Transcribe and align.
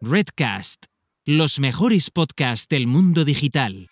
Redcast, 0.00 0.84
los 1.26 1.58
mejores 1.58 2.12
podcasts 2.12 2.68
del 2.68 2.86
mundo 2.86 3.24
digital. 3.24 3.88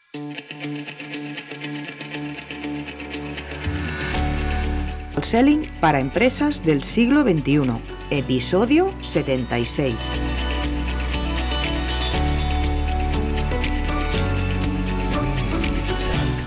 Selling 5.21 5.67
para 5.81 5.99
empresas 5.99 6.65
del 6.65 6.85
siglo 6.85 7.23
XXI, 7.23 7.81
episodio 8.11 8.95
76. 9.01 10.13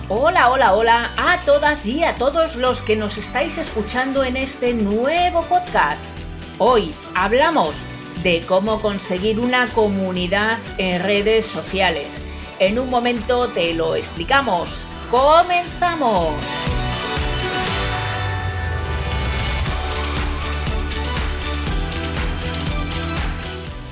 Hola, 0.07 0.51
hola, 0.51 0.73
hola 0.73 1.11
a 1.17 1.43
todas 1.43 1.85
y 1.85 2.05
a 2.05 2.15
todos 2.15 2.55
los 2.55 2.81
que 2.81 2.95
nos 2.95 3.17
estáis 3.17 3.57
escuchando 3.57 4.23
en 4.23 4.37
este 4.37 4.73
nuevo 4.73 5.43
podcast. 5.43 6.09
Hoy 6.59 6.93
hablamos 7.13 7.75
de 8.23 8.41
cómo 8.45 8.81
conseguir 8.81 9.39
una 9.39 9.67
comunidad 9.67 10.59
en 10.77 11.01
redes 11.01 11.45
sociales. 11.45 12.21
En 12.59 12.79
un 12.79 12.89
momento 12.89 13.47
te 13.47 13.73
lo 13.73 13.95
explicamos. 13.95 14.87
¡Comenzamos! 15.09 16.33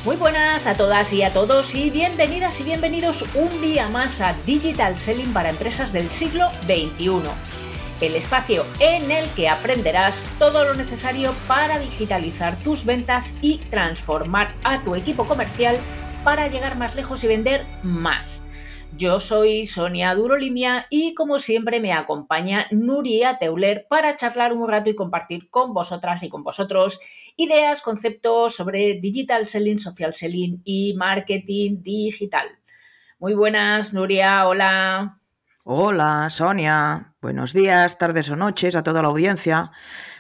Muy 0.04 0.16
buenas 0.16 0.68
a 0.68 0.76
todas 0.76 1.12
y 1.12 1.22
a 1.24 1.34
todos 1.34 1.76
y 1.76 1.90
bienvenidas 1.90 2.62
y 2.62 2.64
bienvenidos 2.64 3.26
un 3.36 3.62
día 3.62 3.90
más 3.90 4.22
a 4.22 4.36
Digital 4.46 4.98
Selling 4.98 5.34
para 5.34 5.50
empresas 5.50 5.92
del 5.92 6.10
siglo 6.10 6.48
XXI. 6.66 7.24
El 8.00 8.14
espacio 8.14 8.64
en 8.80 9.10
el 9.10 9.28
que 9.32 9.50
aprenderás 9.50 10.24
todo 10.38 10.64
lo 10.66 10.76
necesario 10.76 11.34
para 11.48 11.80
digitalizar 11.80 12.56
tus 12.58 12.86
ventas 12.86 13.36
y 13.42 13.58
transformar 13.58 14.54
a 14.64 14.84
tu 14.84 14.94
equipo 14.94 15.26
comercial 15.26 15.80
para 16.24 16.48
llegar 16.48 16.78
más 16.78 16.96
lejos 16.96 17.24
y 17.24 17.28
vender 17.28 17.66
más. 17.82 18.44
Yo 18.96 19.20
soy 19.20 19.66
Sonia 19.66 20.14
Durolimia 20.14 20.86
y 20.92 21.16
como 21.16 21.40
siempre 21.40 21.80
me 21.80 21.92
acompaña 21.92 22.68
Nuria 22.70 23.40
Teuler 23.40 23.88
para 23.90 24.14
charlar 24.14 24.54
un 24.54 24.68
rato 24.68 24.92
y 24.92 24.96
compartir 24.96 25.50
con 25.50 25.74
vosotras 25.74 26.22
y 26.22 26.30
con 26.30 26.44
vosotros 26.44 27.00
ideas, 27.36 27.82
conceptos 27.82 28.56
sobre 28.56 29.00
digital 29.02 29.48
selling, 29.48 29.80
social 29.80 30.14
selling 30.14 30.62
y 30.64 30.94
marketing 30.96 31.82
digital. 31.82 32.48
Muy 33.18 33.34
buenas, 33.34 33.96
Nuria, 33.96 34.48
hola. 34.48 35.20
Hola, 35.64 36.30
Sonia. 36.30 37.16
Buenos 37.28 37.52
días, 37.52 37.98
tardes 37.98 38.30
o 38.30 38.38
noches 38.38 38.78
a 38.78 38.84
toda 38.84 39.02
la 39.02 39.10
audiencia. 39.10 39.72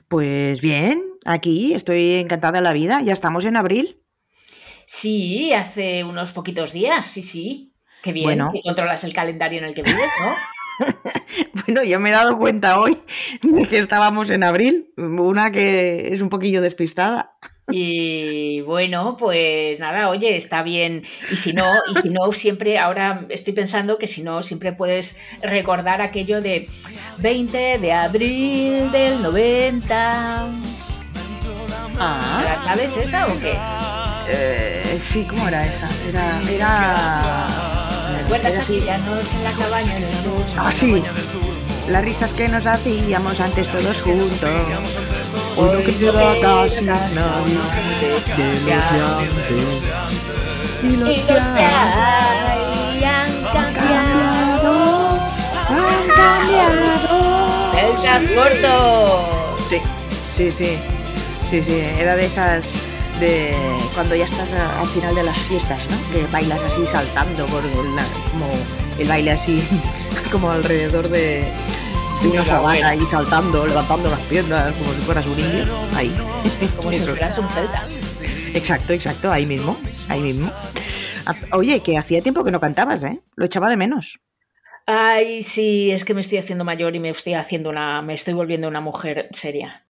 Pues 0.09 0.59
bien, 0.59 1.01
aquí 1.23 1.73
estoy 1.73 2.15
encantada 2.15 2.59
de 2.59 2.61
la 2.61 2.73
vida. 2.73 3.01
Ya 3.01 3.13
estamos 3.13 3.45
en 3.45 3.55
abril. 3.55 4.03
Sí, 4.85 5.53
hace 5.53 6.03
unos 6.03 6.33
poquitos 6.33 6.73
días, 6.73 7.05
sí, 7.05 7.23
sí. 7.23 7.73
Qué 8.03 8.11
bien 8.11 8.41
que 8.51 8.59
controlas 8.61 9.05
el 9.05 9.13
calendario 9.13 9.59
en 9.59 9.63
el 9.63 9.73
que 9.73 9.83
vives, 9.83 10.09
¿no? 10.19 10.91
bueno, 11.65 11.81
yo 11.85 11.97
me 12.01 12.09
he 12.09 12.11
dado 12.11 12.37
cuenta 12.37 12.77
hoy 12.77 12.97
de 13.41 13.65
que 13.67 13.77
estábamos 13.79 14.29
en 14.29 14.43
abril, 14.43 14.91
una 14.97 15.49
que 15.49 16.09
es 16.11 16.19
un 16.19 16.27
poquillo 16.27 16.59
despistada. 16.59 17.37
Y 17.69 18.61
bueno, 18.61 19.17
pues 19.17 19.77
nada, 19.79 20.09
oye, 20.09 20.37
está 20.37 20.63
bien. 20.63 21.03
Y 21.29 21.35
si 21.35 21.51
no, 21.51 21.65
y 21.91 22.01
si 22.01 22.09
no, 22.09 22.31
siempre, 22.31 22.79
ahora 22.79 23.25
estoy 23.27 23.53
pensando 23.53 23.97
que 23.97 24.07
si 24.07 24.23
no, 24.23 24.41
siempre 24.41 24.71
puedes 24.71 25.19
recordar 25.41 26.01
aquello 26.01 26.41
de 26.41 26.69
20 27.17 27.79
de 27.79 27.93
abril 27.93 28.89
del 28.91 29.21
90. 29.21 30.49
Ah. 31.99 32.55
sabes 32.57 32.95
esa 32.95 33.27
o 33.27 33.39
qué? 33.39 33.57
Eh, 34.29 34.97
sí, 34.99 35.25
¿cómo 35.25 35.47
era 35.47 35.67
esa? 35.67 35.89
Era. 36.07 36.41
era... 36.49 38.17
¿Recuerdas 38.21 38.59
aquella 38.59 38.97
noche 38.99 39.35
en 39.35 39.43
la 39.43 39.51
cabaña 39.51 39.95
del? 39.95 40.07
Ah, 40.57 40.71
sí. 40.71 41.03
Las 41.87 42.03
risas 42.03 42.33
que 42.33 42.49
nos 42.49 42.65
hacíamos 42.65 43.39
antes 43.39 43.69
todos 43.69 44.01
juntos. 44.01 44.49
Hoy 45.55 45.69
no 45.69 45.79
queda 45.85 46.39
casi 46.41 46.83
nadie 46.83 47.57
de 48.35 48.49
los 48.49 48.67
antes. 48.67 49.83
Y 50.83 50.95
los 50.97 51.17
que 51.19 51.33
han 53.05 53.43
cambiado. 53.53 54.73
Han 55.69 56.07
cambiado. 56.15 57.17
El 57.77 57.95
trascorto. 58.01 59.57
Sí, 59.69 59.79
sí, 59.79 60.51
sí. 60.51 60.77
Sí, 61.49 61.63
sí. 61.63 61.79
Era 61.97 62.15
de 62.17 62.25
esas 62.25 62.65
de 63.21 63.55
cuando 63.93 64.15
ya 64.15 64.25
estás 64.25 64.51
al 64.51 64.87
final 64.87 65.15
de 65.15 65.23
las 65.23 65.37
fiestas, 65.37 65.83
¿no? 65.89 65.97
Que 66.11 66.27
bailas 66.31 66.61
así 66.63 66.85
saltando 66.85 67.45
por 67.45 67.63
el, 67.65 67.71
como 67.71 68.49
el 68.99 69.07
baile 69.07 69.31
así 69.31 69.63
como 70.31 70.51
alrededor 70.51 71.09
de, 71.09 71.51
una 72.25 72.45
sabana 72.45 72.89
ahí 72.89 73.05
saltando, 73.05 73.67
levantando 73.67 74.09
las 74.09 74.19
piernas 74.21 74.73
como 74.75 74.93
si 74.93 75.01
fueras 75.01 75.25
un 75.25 75.39
indio, 75.39 75.65
ahí. 75.95 76.15
Como 76.75 76.91
si 76.91 77.01
fueras 77.01 77.37
un 77.37 77.47
celta. 77.49 77.87
Exacto, 78.53 78.93
exacto, 78.93 79.31
ahí 79.31 79.45
mismo, 79.45 79.77
ahí 80.09 80.21
mismo. 80.21 80.51
Ah, 81.25 81.35
oye, 81.51 81.81
que 81.81 81.97
hacía 81.97 82.21
tiempo 82.21 82.43
que 82.43 82.51
no 82.51 82.59
cantabas, 82.59 83.03
¿eh? 83.03 83.21
Lo 83.35 83.45
echaba 83.45 83.69
de 83.69 83.77
menos. 83.77 84.19
Ay, 84.85 85.41
sí, 85.43 85.91
es 85.91 86.05
que 86.05 86.13
me 86.13 86.21
estoy 86.21 86.37
haciendo 86.37 86.63
mayor 86.63 86.95
y 86.95 86.99
me 86.99 87.09
estoy 87.09 87.33
haciendo 87.33 87.69
una, 87.69 88.01
me 88.01 88.13
estoy 88.13 88.33
volviendo 88.33 88.67
una 88.67 88.79
mujer 88.81 89.27
seria. 89.33 89.85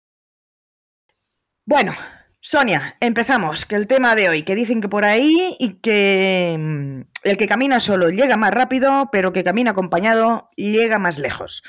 Bueno, 1.65 1.95
Sonia, 2.41 2.97
empezamos. 3.01 3.65
Que 3.65 3.77
el 3.77 3.87
tema 3.87 4.15
de 4.15 4.29
hoy, 4.29 4.43
que 4.43 4.55
dicen 4.55 4.81
que 4.81 4.89
por 4.89 5.05
ahí 5.05 5.57
y 5.59 5.75
que 5.75 6.57
mm, 6.59 7.01
el 7.23 7.37
que 7.37 7.49
camina 7.49 7.81
solo 7.81 8.11
llega 8.11 8.37
más 8.37 8.53
rápido, 8.53 9.09
pero 9.11 9.33
que 9.33 9.45
camina 9.45 9.71
acompañado 9.71 10.51
llega 10.57 10.99
más 10.99 11.19
lejos. 11.19 11.63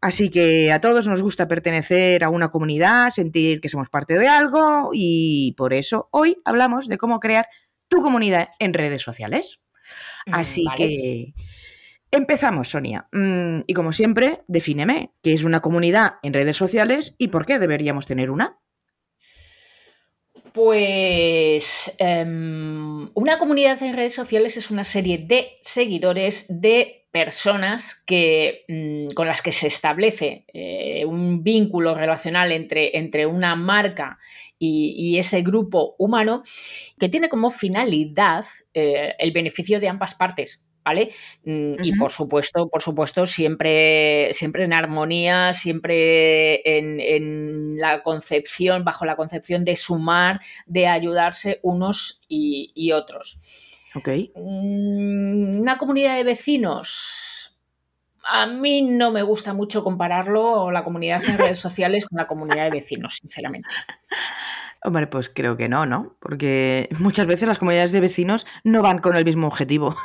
Así 0.00 0.30
que 0.30 0.70
a 0.70 0.80
todos 0.80 1.08
nos 1.08 1.22
gusta 1.22 1.48
pertenecer 1.48 2.22
a 2.22 2.30
una 2.30 2.50
comunidad, 2.50 3.10
sentir 3.10 3.60
que 3.60 3.68
somos 3.68 3.88
parte 3.88 4.16
de 4.16 4.28
algo 4.28 4.90
y 4.92 5.54
por 5.56 5.74
eso 5.74 6.08
hoy 6.12 6.36
hablamos 6.44 6.86
de 6.88 6.98
cómo 6.98 7.18
crear 7.18 7.48
tu 7.88 8.00
comunidad 8.00 8.50
en 8.60 8.74
redes 8.74 9.02
sociales. 9.02 9.60
Mm, 10.26 10.34
Así 10.34 10.64
que 10.76 11.34
empezamos, 12.12 12.68
Sonia. 12.68 13.08
Mm, 13.12 13.60
y 13.66 13.74
como 13.74 13.92
siempre, 13.92 14.42
defíneme 14.46 15.10
qué 15.20 15.32
es 15.32 15.42
una 15.42 15.60
comunidad 15.60 16.14
en 16.22 16.32
redes 16.32 16.56
sociales 16.56 17.14
y 17.18 17.28
por 17.28 17.44
qué 17.44 17.58
deberíamos 17.58 18.06
tener 18.06 18.30
una. 18.30 18.60
Pues 20.52 21.94
em, 21.98 23.10
una 23.14 23.38
comunidad 23.38 23.82
en 23.82 23.94
redes 23.94 24.14
sociales 24.14 24.56
es 24.56 24.70
una 24.70 24.84
serie 24.84 25.18
de 25.18 25.58
seguidores 25.60 26.46
de 26.48 26.97
personas 27.10 28.02
que, 28.06 28.64
mm, 28.68 29.14
con 29.14 29.26
las 29.26 29.42
que 29.42 29.52
se 29.52 29.66
establece 29.66 30.44
eh, 30.52 31.04
un 31.06 31.42
vínculo 31.42 31.94
relacional 31.94 32.52
entre, 32.52 32.96
entre 32.98 33.26
una 33.26 33.56
marca 33.56 34.18
y, 34.58 35.18
ese 35.18 35.42
grupo 35.42 35.94
humano 35.98 36.42
que 36.98 37.08
tiene 37.08 37.28
como 37.28 37.50
finalidad 37.50 38.44
eh, 38.74 39.14
el 39.18 39.32
beneficio 39.32 39.80
de 39.80 39.88
ambas 39.88 40.14
partes. 40.14 40.58
Mm, 41.44 41.82
y 41.82 41.92
por 41.96 42.10
supuesto, 42.10 42.68
por 42.68 42.82
supuesto, 42.82 43.26
siempre, 43.26 44.28
siempre 44.32 44.64
en 44.64 44.72
armonía, 44.72 45.52
siempre 45.52 46.62
en, 46.64 47.76
la 47.78 48.02
concepción, 48.02 48.84
bajo 48.84 49.04
la 49.04 49.16
concepción 49.16 49.64
de 49.64 49.76
sumar, 49.76 50.40
de 50.66 50.86
ayudarse 50.88 51.60
unos 51.62 52.20
y, 52.28 52.90
otros. 52.92 53.38
Mm, 54.34 55.60
una 55.60 55.78
comunidad 55.78 56.16
de 56.16 56.24
vecinos. 56.24 57.58
A 58.30 58.46
mí 58.46 58.82
no 58.82 59.10
me 59.10 59.22
gusta 59.22 59.54
mucho 59.54 59.82
compararlo, 59.82 60.70
la 60.70 60.84
comunidad 60.84 61.22
en 61.24 61.38
redes 61.38 61.58
sociales, 61.58 62.04
con 62.06 62.18
la 62.18 62.26
comunidad 62.26 62.64
de 62.64 62.70
vecinos, 62.70 63.18
sinceramente. 63.20 63.68
Hombre, 64.84 65.06
pues 65.08 65.28
creo 65.28 65.56
que 65.56 65.68
no, 65.68 65.86
¿no? 65.86 66.16
Porque 66.20 66.88
muchas 67.00 67.26
veces 67.26 67.48
las 67.48 67.58
comunidades 67.58 67.90
de 67.92 68.00
vecinos 68.00 68.46
no 68.64 68.82
van 68.82 68.98
con 68.98 69.16
el 69.16 69.24
mismo 69.24 69.46
objetivo. 69.46 69.96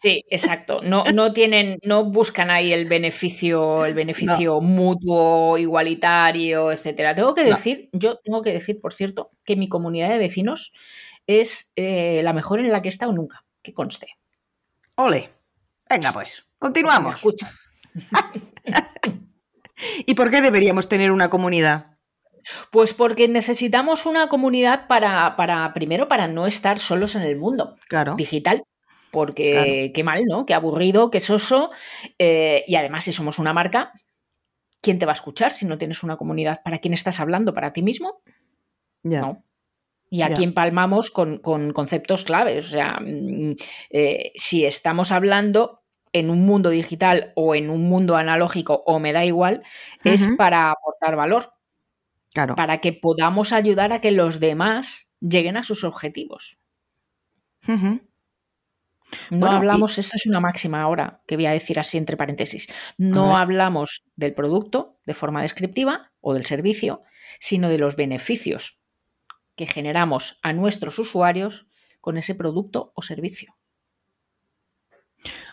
Sí, 0.00 0.24
exacto. 0.30 0.80
No, 0.82 1.04
no 1.12 1.32
tienen, 1.32 1.78
no 1.82 2.04
buscan 2.04 2.50
ahí 2.50 2.72
el 2.72 2.86
beneficio, 2.86 3.84
el 3.84 3.94
beneficio 3.94 4.60
mutuo, 4.60 5.58
igualitario, 5.58 6.70
etcétera. 6.70 7.14
Tengo 7.16 7.34
que 7.34 7.42
decir, 7.42 7.88
yo 7.92 8.18
tengo 8.18 8.42
que 8.42 8.52
decir, 8.52 8.80
por 8.80 8.94
cierto, 8.94 9.30
que 9.44 9.56
mi 9.56 9.68
comunidad 9.68 10.10
de 10.10 10.18
vecinos 10.18 10.72
es 11.28 11.72
eh, 11.76 12.22
la 12.24 12.32
mejor 12.32 12.58
en 12.58 12.72
la 12.72 12.82
que 12.82 12.88
he 12.88 12.90
estado 12.90 13.12
nunca, 13.12 13.44
que 13.62 13.72
conste. 13.72 14.08
Ole. 14.96 15.30
Venga, 15.88 16.12
pues, 16.12 16.44
continuamos. 16.58 17.16
escucha. 17.16 17.48
¿Y 20.06 20.14
por 20.14 20.30
qué 20.30 20.40
deberíamos 20.40 20.88
tener 20.88 21.12
una 21.12 21.30
comunidad? 21.30 21.98
Pues 22.72 22.94
porque 22.94 23.28
necesitamos 23.28 24.06
una 24.06 24.28
comunidad 24.28 24.88
para, 24.88 25.36
para, 25.36 25.72
primero, 25.74 26.08
para 26.08 26.28
no 26.28 26.46
estar 26.46 26.78
solos 26.78 27.14
en 27.14 27.22
el 27.22 27.36
mundo 27.36 27.76
claro. 27.88 28.14
digital. 28.16 28.64
Porque 29.10 29.90
qué 29.94 30.04
mal, 30.04 30.24
¿no? 30.26 30.44
Qué 30.44 30.52
aburrido, 30.52 31.10
qué 31.10 31.20
soso. 31.20 31.70
Eh, 32.18 32.64
y 32.66 32.76
además, 32.76 33.04
si 33.04 33.12
somos 33.12 33.38
una 33.38 33.54
marca, 33.54 33.92
¿quién 34.82 34.98
te 34.98 35.06
va 35.06 35.12
a 35.12 35.14
escuchar 35.14 35.50
si 35.50 35.66
no 35.66 35.78
tienes 35.78 36.02
una 36.02 36.16
comunidad? 36.16 36.62
¿Para 36.62 36.78
quién 36.78 36.92
estás 36.92 37.20
hablando? 37.20 37.54
¿Para 37.54 37.72
ti 37.72 37.82
mismo? 37.82 38.20
Ya. 39.02 39.22
No. 39.22 39.44
Y 40.10 40.22
aquí 40.22 40.44
empalmamos 40.44 41.10
con, 41.10 41.38
conceptos 41.38 42.24
claves. 42.24 42.66
O 42.66 42.68
sea, 42.68 42.98
mm, 43.00 43.56
eh, 43.90 44.32
si 44.34 44.64
estamos 44.64 45.12
hablando 45.12 45.82
en 46.12 46.30
un 46.30 46.46
mundo 46.46 46.70
digital 46.70 47.32
o 47.36 47.54
en 47.54 47.68
un 47.70 47.88
mundo 47.88 48.16
analógico 48.16 48.82
o 48.86 48.98
me 48.98 49.12
da 49.12 49.24
igual, 49.24 49.62
es 50.04 50.28
para 50.38 50.70
aportar 50.70 51.16
valor. 51.16 51.52
Claro. 52.32 52.54
Para 52.56 52.78
que 52.78 52.92
podamos 52.92 53.52
ayudar 53.52 53.92
a 53.92 54.00
que 54.00 54.10
los 54.10 54.40
demás 54.40 55.08
lleguen 55.20 55.56
a 55.56 55.62
sus 55.62 55.84
objetivos. 55.84 56.58
No 59.30 59.50
hablamos, 59.50 59.98
esto 59.98 60.16
es 60.16 60.26
una 60.26 60.40
máxima 60.40 60.82
ahora 60.82 61.22
que 61.26 61.36
voy 61.36 61.46
a 61.46 61.52
decir 61.52 61.78
así 61.78 61.98
entre 61.98 62.16
paréntesis, 62.16 62.68
no 62.96 63.36
hablamos 63.36 64.04
del 64.16 64.34
producto 64.34 65.00
de 65.06 65.14
forma 65.14 65.42
descriptiva 65.42 66.12
o 66.20 66.34
del 66.34 66.44
servicio, 66.44 67.02
sino 67.40 67.68
de 67.68 67.78
los 67.78 67.96
beneficios 67.96 68.77
que 69.58 69.66
generamos 69.66 70.38
a 70.42 70.54
nuestros 70.54 70.98
usuarios 70.98 71.66
con 72.00 72.16
ese 72.16 72.34
producto 72.34 72.92
o 72.94 73.02
servicio. 73.02 73.58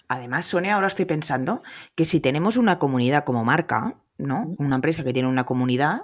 Además, 0.07 0.46
Sonia, 0.46 0.75
ahora 0.75 0.88
estoy 0.88 1.06
pensando 1.06 1.63
que 1.96 2.06
si 2.06 2.22
tenemos 2.22 2.56
una 2.56 2.78
comunidad 2.78 3.25
como 3.25 3.44
marca, 3.44 4.00
¿no? 4.18 4.56
Una 4.60 4.75
empresa 4.75 5.04
que 5.04 5.12
tiene 5.12 5.28
una 5.28 5.46
comunidad, 5.46 6.04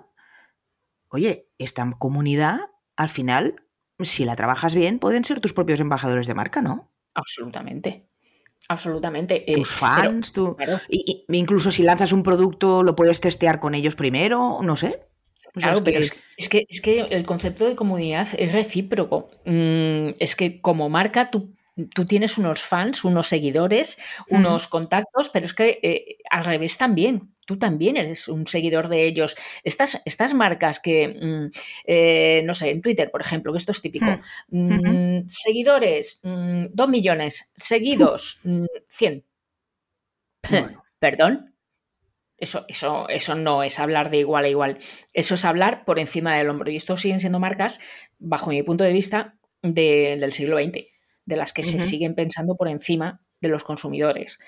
oye, 1.09 1.48
esta 1.59 1.88
comunidad, 2.00 2.71
al 2.95 3.09
final, 3.09 3.63
si 4.00 4.25
la 4.25 4.36
trabajas 4.36 4.74
bien, 4.74 4.97
pueden 4.97 5.24
ser 5.24 5.39
tus 5.39 5.54
propios 5.54 5.80
embajadores 5.80 6.25
de 6.25 6.33
marca, 6.33 6.62
¿no? 6.62 6.92
Absolutamente. 7.13 8.07
Absolutamente. 8.68 9.51
Eh, 9.51 9.54
tus 9.54 9.75
fans, 9.75 10.33
tú. 10.33 10.57
incluso 11.30 11.71
si 11.71 11.83
lanzas 11.83 12.12
un 12.13 12.24
producto, 12.24 12.81
lo 12.81 12.95
puedes 12.95 13.21
testear 13.21 13.59
con 13.59 13.75
ellos 13.75 13.95
primero, 13.95 14.59
no 14.63 14.75
sé. 14.75 15.11
Claro, 15.53 15.83
pero 15.83 16.00
es, 16.00 16.12
que, 16.50 16.65
es 16.69 16.81
que 16.81 17.00
el 17.01 17.25
concepto 17.25 17.65
de 17.68 17.75
comunidad 17.75 18.27
es 18.38 18.51
recíproco. 18.51 19.30
Mm, 19.45 20.09
es 20.19 20.36
que 20.36 20.62
como 20.62 20.89
marca 20.89 21.30
tú 21.30 21.53
tú 21.94 22.06
tienes 22.06 22.38
unos 22.38 22.62
fans, 22.62 23.03
unos 23.03 23.27
seguidores, 23.27 23.98
unos 24.30 24.68
contactos, 24.68 25.30
pero 25.30 25.45
es 25.45 25.53
que 25.53 25.80
eh, 25.81 26.18
al 26.30 26.45
revés 26.45 26.77
también. 26.77 27.33
Tú 27.45 27.57
también 27.57 27.98
eres 27.98 28.27
un 28.27 28.48
seguidor 28.48 28.88
de 28.88 29.06
ellos. 29.06 29.36
Estas, 29.63 30.01
estas 30.06 30.33
marcas 30.33 30.80
que, 30.80 31.07
mm, 31.09 31.51
eh, 31.86 32.44
no 32.45 32.54
sé, 32.54 32.71
en 32.71 32.81
Twitter, 32.81 33.12
por 33.12 33.21
ejemplo, 33.21 33.51
que 33.51 33.57
esto 33.57 33.71
es 33.71 33.81
típico. 33.81 34.06
Mm, 34.50 35.27
seguidores, 35.27 36.19
mm, 36.24 36.68
dos 36.71 36.89
millones. 36.89 37.51
Seguidos, 37.56 38.39
100. 38.88 39.25
¿Perdón? 41.00 41.50
Eso, 42.42 42.66
eso, 42.68 43.08
eso 43.08 43.36
no 43.36 43.64
es 43.64 43.80
hablar 43.80 44.10
de 44.10 44.18
igual 44.18 44.44
a 44.44 44.50
igual. 44.50 44.80
Eso 45.14 45.36
es 45.36 45.46
hablar 45.46 45.86
por 45.86 46.00
encima 46.00 46.38
del 46.38 46.50
hombro. 46.50 46.70
Y 46.70 46.76
esto 46.76 46.98
siguen 46.98 47.22
siendo 47.22 47.40
marcas, 47.40 47.80
bajo 48.20 48.50
mi 48.50 48.62
punto 48.64 48.84
de 48.84 48.92
vista, 48.92 49.38
del 49.62 50.34
siglo 50.34 50.58
XX 50.58 50.88
de 51.26 51.36
las 51.38 51.54
que 51.54 51.64
se 51.64 51.80
siguen 51.80 52.16
pensando 52.16 52.56
por 52.56 52.68
encima 52.68 53.22
de 53.42 53.50
los 53.50 53.64
consumidores. 53.64 54.40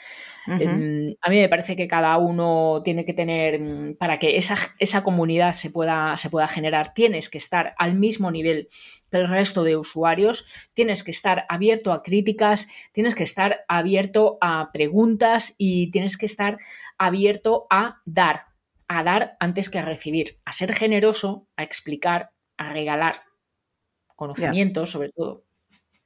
Em, 0.48 1.16
a 1.22 1.30
mí 1.30 1.38
me 1.38 1.50
parece 1.50 1.75
que 1.75 1.88
cada 1.88 2.18
uno 2.18 2.81
tiene 2.84 3.06
que 3.06 3.13
tener, 3.13 3.60
mm, 3.60 3.95
para 3.95 4.19
que 4.19 4.38
esa, 4.38 4.57
esa 4.78 5.04
comunidad 5.04 5.54
se 5.54 5.72
pueda, 5.72 6.16
se 6.18 6.30
pueda, 6.30 6.48
generar, 6.48 6.94
tienes 6.94 7.30
que 7.30 7.38
estar 7.38 7.74
al 7.78 7.95
mismo 7.95 8.30
nivel 8.30 8.68
que 9.10 9.18
el 9.18 9.30
resto 9.30 9.63
de 9.63 9.78
usuarios, 9.78 10.45
tienes 10.74 11.04
que 11.04 11.12
estar 11.12 11.45
abierto 11.50 11.92
a 11.92 12.04
críticas, 12.04 12.68
tienes 12.92 13.16
que 13.16 13.24
estar 13.24 13.63
abierto 13.68 14.38
a 14.42 14.72
preguntas 14.74 15.56
y 15.57 15.92
tienes 15.92 16.18
que 16.18 16.25
estar 16.25 16.57
abierto 16.98 17.66
a 17.69 18.01
dar, 18.06 18.42
a 18.88 19.04
dar 19.04 19.38
antes 19.40 19.69
que 19.69 19.80
a 19.80 19.86
recibir, 19.86 20.38
a 20.45 20.51
ser 20.51 20.74
generoso, 20.74 21.48
a 21.56 21.63
explicar, 21.63 22.31
a 22.57 22.72
regalar 22.74 23.24
conocimiento 24.16 24.86
sobre 24.86 25.10
todo. 25.10 25.43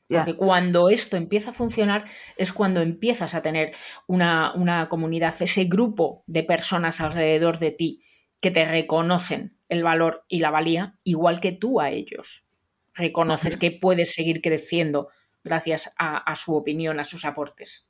Porque 0.10 0.36
cuando 0.36 0.90
esto 0.90 1.18
empieza 1.18 1.50
a 1.50 1.54
funcionar 1.54 2.06
es 2.38 2.54
cuando 2.54 2.82
empiezas 2.82 3.34
a 3.34 3.42
tener 3.42 3.76
una, 4.08 4.88
comunidad, 4.90 5.36
ese 5.40 5.66
grupo 5.66 6.24
de 6.28 6.44
personas 6.44 7.02
alrededor 7.02 7.60
de 7.60 7.72
ti 7.72 8.04
que 8.40 8.52
te 8.52 8.66
reconocen 8.66 9.58
el 9.68 9.84
valor 9.84 10.24
y 10.30 10.40
la 10.40 10.52
valía, 10.52 10.98
igual 11.04 11.42
que 11.42 11.52
tú 11.52 11.82
a 11.82 11.90
ellos. 11.90 12.46
Reconoces 12.94 13.58
que 13.58 13.72
puedes 13.72 14.14
seguir 14.14 14.42
creciendo 14.42 15.10
gracias 15.44 15.92
a, 15.98 16.36
su 16.36 16.56
opinión, 16.56 17.00
a 17.00 17.04
sus 17.04 17.26
aportes. 17.26 17.88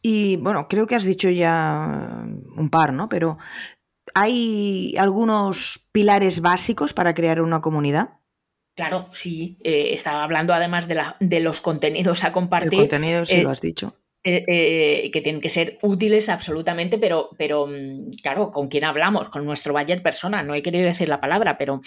Y 0.00 0.36
bueno, 0.36 0.68
creo 0.68 0.86
que 0.86 0.94
has 0.94 1.04
dicho 1.04 1.28
ya 1.28 2.24
un 2.56 2.70
par, 2.70 2.92
¿no? 2.92 3.08
Pero 3.08 3.38
¿hay 4.14 4.94
algunos 4.98 5.86
pilares 5.92 6.40
básicos 6.40 6.94
para 6.94 7.14
crear 7.14 7.42
una 7.42 7.60
comunidad? 7.60 8.20
Claro, 8.76 9.08
sí. 9.10 9.56
Eh, 9.64 9.94
estaba 9.94 10.22
hablando 10.22 10.52
además 10.52 10.86
de, 10.86 10.96
la, 10.96 11.16
de, 11.18 11.40
los 11.40 11.62
contenidos 11.62 12.24
a 12.24 12.32
compartir. 12.32 12.74
El 12.74 12.80
contenido, 12.80 13.24
sí, 13.24 13.36
eh, 13.36 13.42
lo 13.42 13.50
has 13.50 13.62
dicho. 13.62 13.96
Eh, 14.22 15.08
que 15.12 15.20
tienen 15.22 15.40
que 15.40 15.48
ser 15.48 15.78
útiles 15.82 16.28
absolutamente, 16.28 16.98
pero, 16.98 17.30
pero 17.38 17.66
mm, 17.68 18.10
claro, 18.22 18.50
¿con 18.50 18.68
quién 18.68 18.84
hablamos? 18.84 19.30
Con 19.30 19.46
nuestro 19.46 19.72
buyer 19.72 20.02
persona. 20.02 20.42
No 20.42 20.54
he 20.54 20.62
querido 20.62 20.84
decir 20.84 21.08
la 21.08 21.22
palabra, 21.22 21.56
pero 21.56 21.80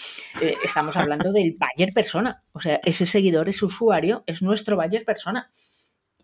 estamos 0.63 0.97
hablando 0.97 1.31
del 1.31 1.57
buyer 1.77 1.93
persona. 1.93 2.39
O 2.53 2.59
sea, 2.59 2.79
ese 2.83 3.05
seguidor, 3.05 3.49
ese 3.49 3.65
usuario, 3.65 4.23
es 4.25 4.41
nuestro 4.41 4.75
buyer 4.75 5.05
persona. 5.05 5.51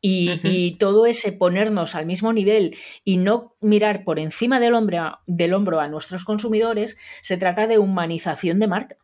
Y, 0.01 0.39
y, 0.43 0.77
todo 0.77 1.05
ese 1.05 1.31
ponernos 1.31 1.95
al 1.95 2.05
mismo 2.05 2.31
nivel 2.33 2.75
y 3.03 3.17
no 3.17 3.55
mirar 3.61 4.03
por 4.03 4.19
encima 4.19 4.59
del, 4.59 4.75
hombre, 4.75 4.99
del 5.25 5.53
hombro 5.53 5.79
a 5.79 5.87
nuestros 5.87 6.25
consumidores, 6.25 6.97
se 7.21 7.37
trata 7.37 7.65
de 7.65 7.79
humanización 7.79 8.59
de 8.59 8.67
marca. 8.67 8.97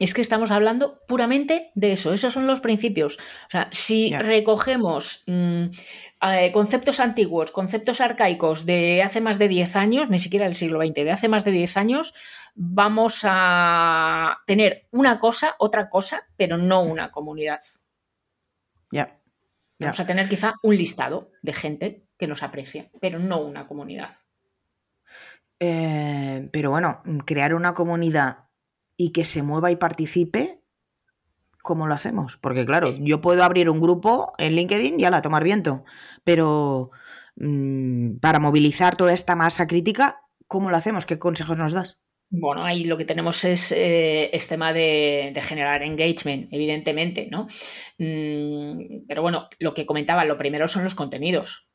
Es 0.00 0.14
que 0.14 0.22
estamos 0.22 0.50
hablando 0.50 1.02
puramente 1.06 1.70
de 1.74 1.92
eso, 1.92 2.14
esos 2.14 2.32
son 2.32 2.46
los 2.46 2.60
principios. 2.60 3.18
O 3.18 3.50
sea, 3.50 3.68
si 3.70 4.10
recogemos 4.12 5.22
mm, 5.26 5.64
eh, 6.22 6.50
conceptos 6.52 7.00
antiguos, 7.00 7.50
conceptos 7.50 8.00
arcaicos 8.00 8.64
de 8.64 9.02
hace 9.02 9.20
más 9.20 9.38
de 9.38 9.48
10 9.48 9.76
años, 9.76 10.08
ni 10.08 10.18
siquiera 10.18 10.46
del 10.46 10.54
siglo 10.54 10.80
XX, 10.80 10.94
de 10.94 11.12
hace 11.12 11.28
más 11.28 11.44
de 11.44 11.50
10 11.50 11.76
años, 11.76 12.14
vamos 12.54 13.20
a 13.24 14.38
tener 14.46 14.88
una 14.90 15.20
cosa, 15.20 15.54
otra 15.58 15.90
cosa, 15.90 16.26
pero 16.38 16.56
no 16.56 16.80
una 16.82 17.10
comunidad. 17.10 17.60
Ya. 18.90 19.20
Vamos 19.80 20.00
a 20.00 20.06
tener 20.06 20.30
quizá 20.30 20.54
un 20.62 20.78
listado 20.78 21.30
de 21.42 21.52
gente 21.52 22.06
que 22.16 22.26
nos 22.26 22.42
aprecia, 22.42 22.90
pero 23.02 23.18
no 23.18 23.42
una 23.42 23.66
comunidad. 23.66 24.12
Eh, 25.58 26.48
pero 26.50 26.70
bueno, 26.70 27.02
crear 27.26 27.54
una 27.54 27.74
comunidad 27.74 28.49
y 29.00 29.12
que 29.12 29.24
se 29.24 29.42
mueva 29.42 29.70
y 29.70 29.76
participe, 29.76 30.60
¿cómo 31.62 31.86
lo 31.86 31.94
hacemos? 31.94 32.36
Porque 32.36 32.66
claro, 32.66 32.94
yo 32.98 33.22
puedo 33.22 33.42
abrir 33.42 33.70
un 33.70 33.80
grupo 33.80 34.34
en 34.36 34.54
LinkedIn 34.54 35.00
y 35.00 35.04
a 35.06 35.10
la 35.10 35.22
tomar 35.22 35.42
viento, 35.42 35.84
pero 36.22 36.90
mm, 37.36 38.18
para 38.18 38.40
movilizar 38.40 38.96
toda 38.96 39.14
esta 39.14 39.36
masa 39.36 39.66
crítica, 39.66 40.20
¿cómo 40.46 40.68
lo 40.68 40.76
hacemos? 40.76 41.06
¿Qué 41.06 41.18
consejos 41.18 41.56
nos 41.56 41.72
das? 41.72 41.98
Bueno, 42.28 42.62
ahí 42.62 42.84
lo 42.84 42.98
que 42.98 43.06
tenemos 43.06 43.42
es, 43.46 43.72
eh, 43.72 44.38
tema 44.46 44.74
de, 44.74 45.32
generar 45.42 45.82
engagement, 45.82 46.52
evidentemente, 46.52 47.26
¿no? 47.30 47.46
Mm, 47.96 49.06
pero 49.08 49.22
bueno, 49.22 49.48
lo 49.60 49.72
que 49.72 49.86
comentaba, 49.86 50.26
lo 50.26 50.36
primero 50.36 50.68
son 50.68 50.84
los 50.84 50.94
contenidos. 50.94 51.69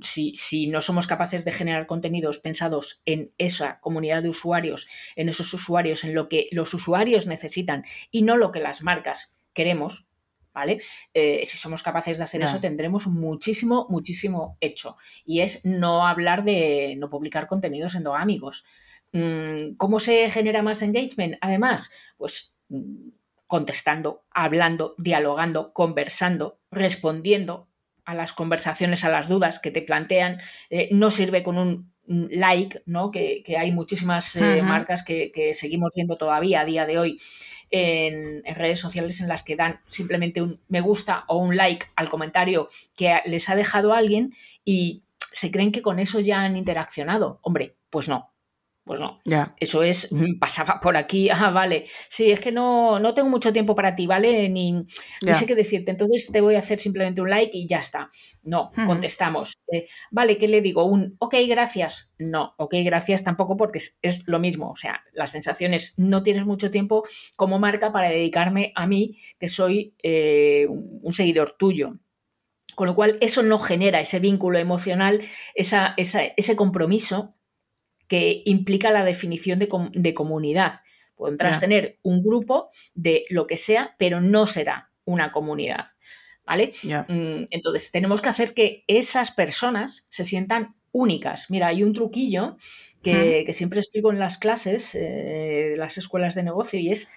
Si, 0.00 0.66
no 0.68 0.80
somos 0.80 1.06
capaces 1.06 1.44
de 1.44 1.52
generar 1.52 1.86
contenidos 1.86 2.38
pensados 2.38 3.02
en 3.04 3.32
esa 3.38 3.80
comunidad 3.80 4.22
de 4.22 4.28
usuarios, 4.28 4.86
en 5.16 5.28
esos 5.28 5.52
usuarios, 5.52 6.04
en 6.04 6.14
lo 6.14 6.28
que 6.28 6.46
los 6.52 6.72
usuarios 6.74 7.26
necesitan 7.26 7.84
y 8.10 8.22
no 8.22 8.36
lo 8.36 8.52
que 8.52 8.60
las 8.60 8.82
marcas 8.82 9.36
queremos, 9.52 10.06
¿vale? 10.52 10.80
Eh, 11.14 11.44
si 11.44 11.58
somos 11.58 11.82
capaces 11.82 12.18
de 12.18 12.24
hacer 12.24 12.42
eso, 12.42 12.60
tendremos 12.60 13.06
muchísimo, 13.06 13.86
muchísimo 13.90 14.56
hecho. 14.60 14.96
Y 15.24 15.40
es 15.40 15.64
no 15.64 16.06
hablar 16.06 16.44
de 16.44 16.96
no 16.98 17.10
publicar 17.10 17.46
contenidos 17.46 17.94
endogámicos. 17.94 18.64
Mm, 19.12 19.74
¿Cómo 19.76 20.00
se 20.00 20.28
genera 20.30 20.62
más 20.62 20.82
engagement? 20.82 21.36
Además, 21.40 21.90
pues 22.16 22.54
mm, 22.68 23.10
contestando, 23.46 24.24
hablando, 24.30 24.94
dialogando, 24.98 25.72
conversando, 25.72 26.60
respondiendo 26.70 27.67
a 28.08 28.14
las 28.14 28.32
conversaciones, 28.32 29.04
a 29.04 29.10
las 29.10 29.28
dudas 29.28 29.60
que 29.60 29.70
te 29.70 29.82
plantean. 29.82 30.38
Eh, 30.70 30.88
no 30.92 31.10
sirve 31.10 31.42
con 31.42 31.58
un 31.58 31.92
like, 32.06 32.80
¿no? 32.86 33.10
Que, 33.10 33.44
hay 33.58 33.70
muchísimas 33.70 34.34
eh, 34.36 34.62
marcas 34.62 35.04
que, 35.04 35.50
seguimos 35.52 35.92
viendo 35.94 36.16
todavía 36.16 36.62
a 36.62 36.64
día 36.64 36.86
de 36.86 36.98
hoy 36.98 37.20
en, 37.70 38.42
redes 38.54 38.80
sociales 38.80 39.20
en 39.20 39.28
las 39.28 39.42
que 39.42 39.56
dan 39.56 39.80
simplemente 39.84 40.40
un 40.40 40.58
me 40.68 40.80
gusta 40.80 41.24
o 41.28 41.36
un 41.36 41.54
like 41.54 41.84
al 41.96 42.08
comentario 42.08 42.70
que 42.96 43.20
les 43.26 43.50
ha 43.50 43.56
dejado 43.56 43.92
alguien 43.92 44.32
y 44.64 45.02
se 45.30 45.50
creen 45.50 45.70
que 45.70 45.82
con 45.82 45.98
eso 45.98 46.18
ya 46.18 46.40
han 46.44 46.56
interaccionado. 46.56 47.40
Hombre, 47.42 47.76
pues 47.90 48.08
no. 48.08 48.32
Pues 48.88 49.00
no. 49.00 49.20
Ya. 49.26 49.50
Eso 49.60 49.82
es, 49.82 50.08
pasaba 50.40 50.80
por 50.80 50.96
aquí, 50.96 51.28
ah, 51.30 51.50
vale, 51.50 51.84
sí, 52.08 52.30
es 52.30 52.40
que 52.40 52.50
no, 52.50 52.98
no 52.98 53.12
tengo 53.12 53.28
mucho 53.28 53.52
tiempo 53.52 53.74
para 53.74 53.94
ti, 53.94 54.06
¿vale? 54.06 54.48
Ni, 54.48 54.72
ni 54.72 54.84
Ya. 55.20 55.34
sé 55.34 55.44
qué 55.44 55.54
decirte, 55.54 55.90
entonces 55.90 56.32
te 56.32 56.40
voy 56.40 56.54
a 56.54 56.60
hacer 56.60 56.78
simplemente 56.78 57.20
un 57.20 57.28
like 57.28 57.56
y 57.58 57.66
ya 57.68 57.80
está. 57.80 58.08
No, 58.42 58.70
contestamos. 58.86 59.52
Eh, 59.70 59.86
vale, 60.10 60.38
¿qué 60.38 60.48
le 60.48 60.62
digo? 60.62 60.84
Un 60.84 61.16
ok, 61.18 61.34
gracias. 61.46 62.08
No, 62.18 62.54
ok, 62.56 62.76
gracias 62.82 63.22
tampoco 63.22 63.58
porque 63.58 63.76
es, 63.76 63.98
es 64.00 64.26
lo 64.26 64.38
mismo. 64.38 64.70
O 64.70 64.76
sea, 64.76 65.02
la 65.12 65.26
sensación 65.26 65.74
es 65.74 65.98
no 65.98 66.22
tienes 66.22 66.46
mucho 66.46 66.70
tiempo 66.70 67.04
como 67.36 67.58
marca 67.58 67.92
para 67.92 68.08
dedicarme 68.08 68.72
a 68.74 68.86
mí, 68.86 69.18
que 69.38 69.48
soy 69.48 69.94
eh, 70.02 70.66
un 70.70 71.00
un 71.02 71.12
seguidor 71.12 71.56
tuyo. 71.58 71.92
Con 72.74 72.86
lo 72.86 72.94
cual, 72.94 73.18
eso 73.20 73.42
no 73.42 73.58
genera 73.58 74.00
ese 74.00 74.20
vínculo 74.20 74.56
emocional, 74.58 75.20
esa, 75.54 75.94
esa- 75.96 76.22
ese 76.36 76.54
compromiso 76.54 77.34
que 78.08 78.42
implica 78.46 78.90
la 78.90 79.04
definición 79.04 79.58
de, 79.58 79.68
com- 79.68 79.90
de 79.92 80.14
comunidad. 80.14 80.80
Podrás 81.14 81.60
tener 81.60 81.98
un 82.02 82.22
grupo 82.22 82.70
de 82.94 83.24
lo 83.28 83.46
que 83.46 83.56
sea, 83.56 83.94
pero 83.98 84.20
no 84.20 84.46
será 84.46 84.90
una 85.04 85.30
comunidad. 85.32 85.84
¿Vale? 86.46 86.72
Mm, 87.08 87.44
Entonces, 87.50 87.90
tenemos 87.92 88.22
que 88.22 88.28
hacer 88.30 88.54
que 88.54 88.84
esas 88.86 89.30
personas 89.32 90.06
se 90.08 90.24
sientan 90.24 90.76
únicas. 90.92 91.50
Mira, 91.50 91.66
hay 91.66 91.82
un 91.82 91.92
truquillo 91.92 92.56
que, 93.02 93.42
que 93.44 93.52
siempre 93.52 93.80
explico 93.80 94.10
en 94.10 94.18
las 94.18 94.38
clases 94.38 94.94
eh, 94.94 95.70
de 95.70 95.76
las 95.76 95.98
escuelas 95.98 96.34
de 96.34 96.42
negocio 96.44 96.80
y 96.80 96.90
es 96.90 97.12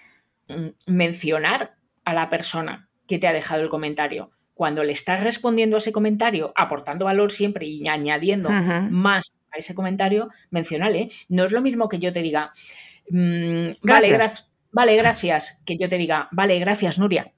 mm, 0.48 0.68
mencionar 0.86 1.76
a 2.04 2.12
la 2.12 2.28
persona 2.28 2.90
que 3.06 3.18
te 3.18 3.26
ha 3.26 3.32
dejado 3.32 3.62
el 3.62 3.68
comentario. 3.70 4.30
Cuando 4.54 4.84
le 4.84 4.92
estás 4.92 5.22
respondiendo 5.22 5.76
a 5.76 5.78
ese 5.78 5.92
comentario, 5.92 6.52
aportando 6.54 7.06
valor 7.06 7.32
siempre 7.32 7.66
y 7.66 7.88
añadiendo 7.88 8.50
más 8.90 9.24
a 9.54 9.58
ese 9.58 9.74
comentario, 9.74 10.30
mencionale. 10.50 11.08
No 11.28 11.44
es 11.44 11.52
lo 11.52 11.60
mismo 11.60 11.88
que 11.88 11.98
yo 11.98 12.12
te 12.12 12.22
diga, 12.22 12.52
mm, 13.10 13.66
vale, 13.82 14.10
Gracias. 14.10 14.12
gracias. 14.12 14.48
Vale, 14.72 14.96
gracias. 14.96 15.62
Que 15.66 15.76
yo 15.76 15.88
te 15.88 15.98
diga, 15.98 16.28
vale, 16.32 16.58
gracias, 16.58 16.98
Nuria. 16.98 17.32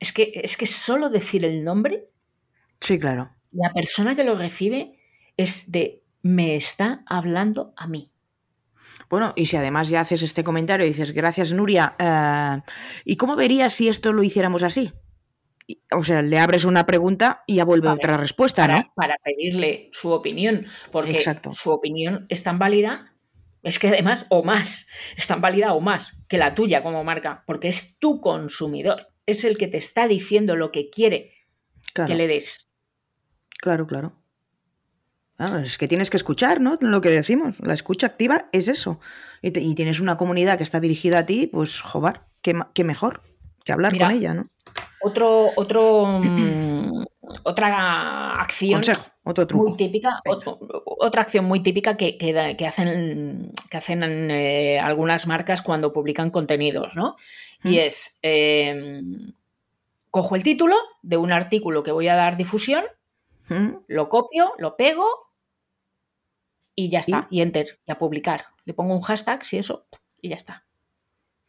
Es 0.00 0.12
que, 0.12 0.32
es 0.34 0.56
que 0.56 0.66
solo 0.66 1.10
decir 1.10 1.44
el 1.44 1.62
nombre, 1.62 2.08
Sí, 2.80 2.98
claro. 2.98 3.30
la 3.52 3.70
persona 3.72 4.16
que 4.16 4.24
lo 4.24 4.34
recibe 4.36 4.98
es 5.36 5.70
de 5.70 6.02
me 6.22 6.56
está 6.56 7.04
hablando 7.06 7.72
a 7.76 7.86
mí. 7.86 8.10
Bueno, 9.08 9.32
y 9.36 9.46
si 9.46 9.56
además 9.56 9.88
ya 9.90 10.00
haces 10.00 10.22
este 10.22 10.42
comentario 10.42 10.84
y 10.86 10.88
dices, 10.88 11.12
gracias 11.12 11.52
Nuria, 11.52 11.94
eh, 11.98 12.62
¿y 13.04 13.16
cómo 13.16 13.36
verías 13.36 13.72
si 13.74 13.88
esto 13.88 14.12
lo 14.12 14.22
hiciéramos 14.24 14.62
así? 14.64 14.92
O 15.92 16.02
sea, 16.04 16.22
le 16.22 16.38
abres 16.38 16.64
una 16.64 16.86
pregunta 16.86 17.44
y 17.46 17.56
ya 17.56 17.64
vuelve 17.64 17.88
otra 17.88 18.16
respuesta, 18.16 18.62
para, 18.64 18.78
¿no? 18.80 18.92
para 18.94 19.16
pedirle 19.24 19.88
su 19.92 20.10
opinión, 20.10 20.64
porque 20.90 21.12
Exacto. 21.18 21.52
su 21.52 21.70
opinión 21.70 22.26
es 22.28 22.42
tan 22.42 22.58
válida, 22.58 23.14
es 23.62 23.78
que 23.78 23.88
además, 23.88 24.26
o 24.28 24.42
más, 24.42 24.86
es 25.16 25.26
tan 25.26 25.40
válida 25.40 25.72
o 25.72 25.80
más 25.80 26.14
que 26.28 26.36
la 26.38 26.54
tuya 26.54 26.82
como 26.82 27.04
marca, 27.04 27.44
porque 27.46 27.68
es 27.68 27.98
tu 27.98 28.20
consumidor, 28.20 29.08
es 29.26 29.44
el 29.44 29.56
que 29.56 29.68
te 29.68 29.76
está 29.76 30.08
diciendo 30.08 30.56
lo 30.56 30.72
que 30.72 30.90
quiere 30.90 31.32
Claro, 31.94 32.08
que 32.08 32.14
le 32.16 32.26
des. 32.26 32.68
claro, 33.60 33.86
claro. 33.86 34.18
Ah, 35.38 35.60
es 35.64 35.76
que 35.78 35.88
tienes 35.88 36.08
que 36.10 36.16
escuchar, 36.16 36.60
¿no? 36.60 36.78
Lo 36.80 37.00
que 37.00 37.08
decimos. 37.10 37.58
La 37.60 37.74
escucha 37.74 38.06
activa 38.06 38.48
es 38.52 38.68
eso. 38.68 39.00
Y, 39.40 39.50
te- 39.50 39.60
y 39.60 39.74
tienes 39.74 39.98
una 39.98 40.16
comunidad 40.16 40.56
que 40.56 40.62
está 40.64 40.78
dirigida 40.78 41.18
a 41.20 41.26
ti, 41.26 41.48
pues, 41.48 41.80
joder, 41.80 42.20
qué, 42.42 42.54
qué 42.74 42.84
mejor 42.84 43.22
que 43.64 43.72
hablar 43.72 43.92
Mira, 43.92 44.06
con 44.06 44.14
ella, 44.16 44.34
¿no? 44.34 44.48
Otro, 45.00 45.50
otro, 45.56 46.06
mm, 46.06 47.04
otra 47.44 48.40
acción 48.40 48.74
Consejo, 48.80 49.04
otro 49.24 49.46
truco. 49.46 49.68
muy 49.70 49.76
típica, 49.76 50.20
otra 50.84 51.22
acción 51.22 51.44
muy 51.44 51.62
típica 51.62 51.96
que, 51.96 52.16
que 52.16 52.66
hacen, 52.66 53.52
que 53.70 53.76
hacen 53.76 54.02
eh, 54.30 54.78
algunas 54.78 55.26
marcas 55.26 55.62
cuando 55.62 55.92
publican 55.92 56.30
contenidos, 56.30 56.94
¿no? 56.96 57.16
Y 57.64 57.76
Mm. 57.76 57.80
es, 57.80 58.18
eh, 58.22 58.80
cojo 60.10 60.36
el 60.36 60.42
título 60.42 60.76
de 61.02 61.16
un 61.16 61.32
artículo 61.32 61.82
que 61.82 61.92
voy 61.92 62.08
a 62.08 62.14
dar 62.16 62.36
difusión, 62.36 62.84
¿Mm? 63.48 63.76
lo 63.88 64.08
copio, 64.08 64.52
lo 64.58 64.76
pego 64.76 65.06
y 66.74 66.88
ya 66.90 67.00
está, 67.00 67.26
y, 67.30 67.42
enter, 67.42 67.78
y 67.86 67.92
a 67.92 67.98
publicar. 67.98 68.46
Le 68.64 68.72
pongo 68.74 68.94
un 68.94 69.00
hashtag, 69.02 69.44
si 69.44 69.58
eso, 69.58 69.86
y 70.20 70.28
ya 70.30 70.36
está. 70.36 70.64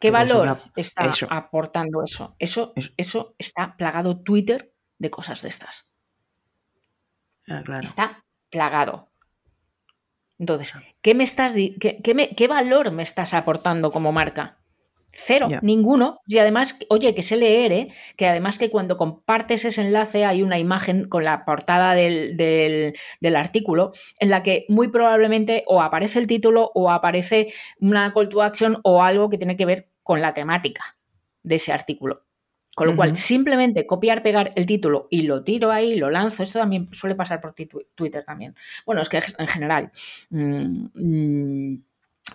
¿Qué 0.04 0.12
valor 0.12 0.58
está 0.76 1.06
eso. 1.06 1.28
aportando 1.30 2.04
eso? 2.04 2.36
Eso, 2.40 2.74
Eso. 2.76 2.92
eso 2.98 3.36
está 3.40 3.76
plagado 3.78 4.22
Twitter 4.22 4.74
de 4.98 5.10
cosas 5.10 5.42
de 5.42 5.50
estas. 5.50 5.90
Ah, 7.48 7.62
claro. 7.64 7.84
Está 7.84 8.24
plagado. 8.50 9.10
Entonces, 10.40 10.74
¿qué, 11.02 11.14
me 11.14 11.24
estás 11.24 11.54
qué, 11.54 12.00
qué 12.04 12.14
me- 12.14 12.30
qué 12.36 12.48
valor 12.48 12.92
me 12.92 13.04
estás 13.04 13.34
aportando 13.34 13.92
como 13.92 14.12
marca? 14.12 14.58
Cero, 15.16 15.48
ninguno. 15.62 16.20
Y 16.26 16.40
además, 16.40 16.76
oye, 16.90 17.14
que 17.14 17.22
sé 17.22 17.38
leer, 17.38 17.72
¿eh? 17.72 17.94
que 18.18 18.28
además 18.28 18.58
que 18.58 18.72
cuando 18.72 18.98
compartes 18.98 19.64
ese 19.64 19.82
enlace 19.84 20.26
hay 20.26 20.42
una 20.42 20.58
imagen 20.58 21.08
con 21.08 21.24
la 21.24 21.46
portada 21.46 21.94
del, 21.94 22.36
del- 22.36 22.96
del 23.22 23.36
artículo 23.36 23.92
en 24.20 24.32
la 24.32 24.42
que 24.42 24.66
muy 24.70 24.88
probablemente 24.88 25.64
o 25.68 25.84
aparece 25.84 26.18
el 26.18 26.26
título 26.26 26.72
o 26.74 26.90
aparece 26.90 27.54
una 27.80 28.12
call 28.12 28.28
to 28.30 28.42
action 28.42 28.80
o 28.84 29.04
algo 29.04 29.30
que 29.30 29.38
tiene 29.38 29.56
que 29.56 29.68
ver 29.68 29.88
con 30.04 30.22
la 30.22 30.34
temática 30.34 30.84
de 31.42 31.56
ese 31.56 31.72
artículo. 31.74 32.20
Con 32.76 32.88
lo 32.88 32.96
cual, 32.96 33.16
simplemente 33.18 33.86
copiar, 33.86 34.24
pegar 34.24 34.52
el 34.56 34.66
título 34.66 35.08
y 35.12 35.22
lo 35.24 35.44
tiro 35.44 35.72
ahí, 35.72 35.96
lo 35.96 36.10
lanzo. 36.10 36.42
Esto 36.42 36.58
también 36.60 36.90
suele 36.92 37.14
pasar 37.16 37.40
por 37.40 37.54
Twitter 37.54 38.24
también. 38.26 38.56
Bueno, 38.86 39.02
es 39.02 39.10
que 39.10 39.22
en 39.38 39.48
general. 39.48 39.92
mm, 40.32 40.88
mm, 40.96 41.84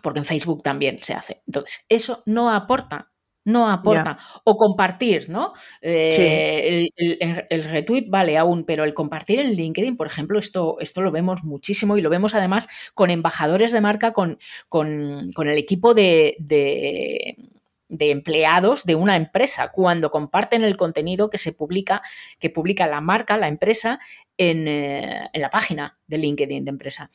porque 0.03 0.21
en 0.21 0.25
Facebook 0.25 0.63
también 0.63 0.99
se 0.99 1.15
hace. 1.15 1.43
Entonces, 1.47 1.85
eso 1.89 2.23
no 2.27 2.51
aporta. 2.51 3.11
No 3.45 3.69
aporta. 3.71 4.19
O 4.45 4.57
compartir, 4.59 5.29
¿no? 5.31 5.55
Eh, 5.81 6.89
el, 6.97 7.17
el- 7.19 7.47
el 7.49 7.65
retweet 7.65 8.05
vale 8.09 8.37
aún, 8.39 8.65
pero 8.65 8.85
el 8.85 8.93
compartir 8.95 9.41
en 9.41 9.55
LinkedIn, 9.55 9.97
por 9.97 10.07
ejemplo, 10.07 10.39
esto, 10.39 10.77
esto 10.81 11.01
lo 11.01 11.11
vemos 11.11 11.43
muchísimo 11.45 11.97
y 11.97 12.03
lo 12.03 12.11
vemos 12.11 12.35
además 12.35 12.69
con 12.95 13.11
embajadores 13.11 13.73
de 13.73 13.81
marca, 13.81 14.13
con, 14.13 14.39
con- 14.69 15.33
con 15.33 15.49
el 15.49 15.57
equipo 15.59 15.95
de, 15.95 16.37
de- 16.39 17.37
de 17.89 18.11
empleados 18.11 18.85
de 18.85 18.95
una 18.95 19.17
empresa, 19.17 19.71
cuando 19.73 20.11
comparten 20.11 20.63
el 20.63 20.77
contenido 20.77 21.31
que 21.31 21.39
se 21.39 21.53
publica, 21.53 22.03
que 22.39 22.51
publica 22.51 22.87
la 22.87 23.01
marca, 23.01 23.37
la 23.37 23.49
empresa, 23.49 23.99
en, 24.37 24.69
eh, 24.69 25.29
en 25.33 25.41
la 25.43 25.51
página 25.51 25.99
de 26.07 26.19
LinkedIn 26.19 26.65
de 26.65 26.71
empresa. 26.71 27.11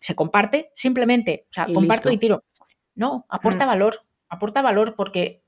Se 0.00 0.14
comparte 0.14 0.70
simplemente, 0.74 1.40
o 1.50 1.52
sea, 1.52 1.66
Y 1.68 1.74
comparto 1.74 2.08
listo. 2.10 2.16
y 2.16 2.18
tiro. 2.18 2.44
No, 2.94 3.26
aporta 3.28 3.64
Mm. 3.64 3.68
valor, 3.68 4.02
aporta 4.28 4.62
valor 4.62 4.94
porque 4.96 5.42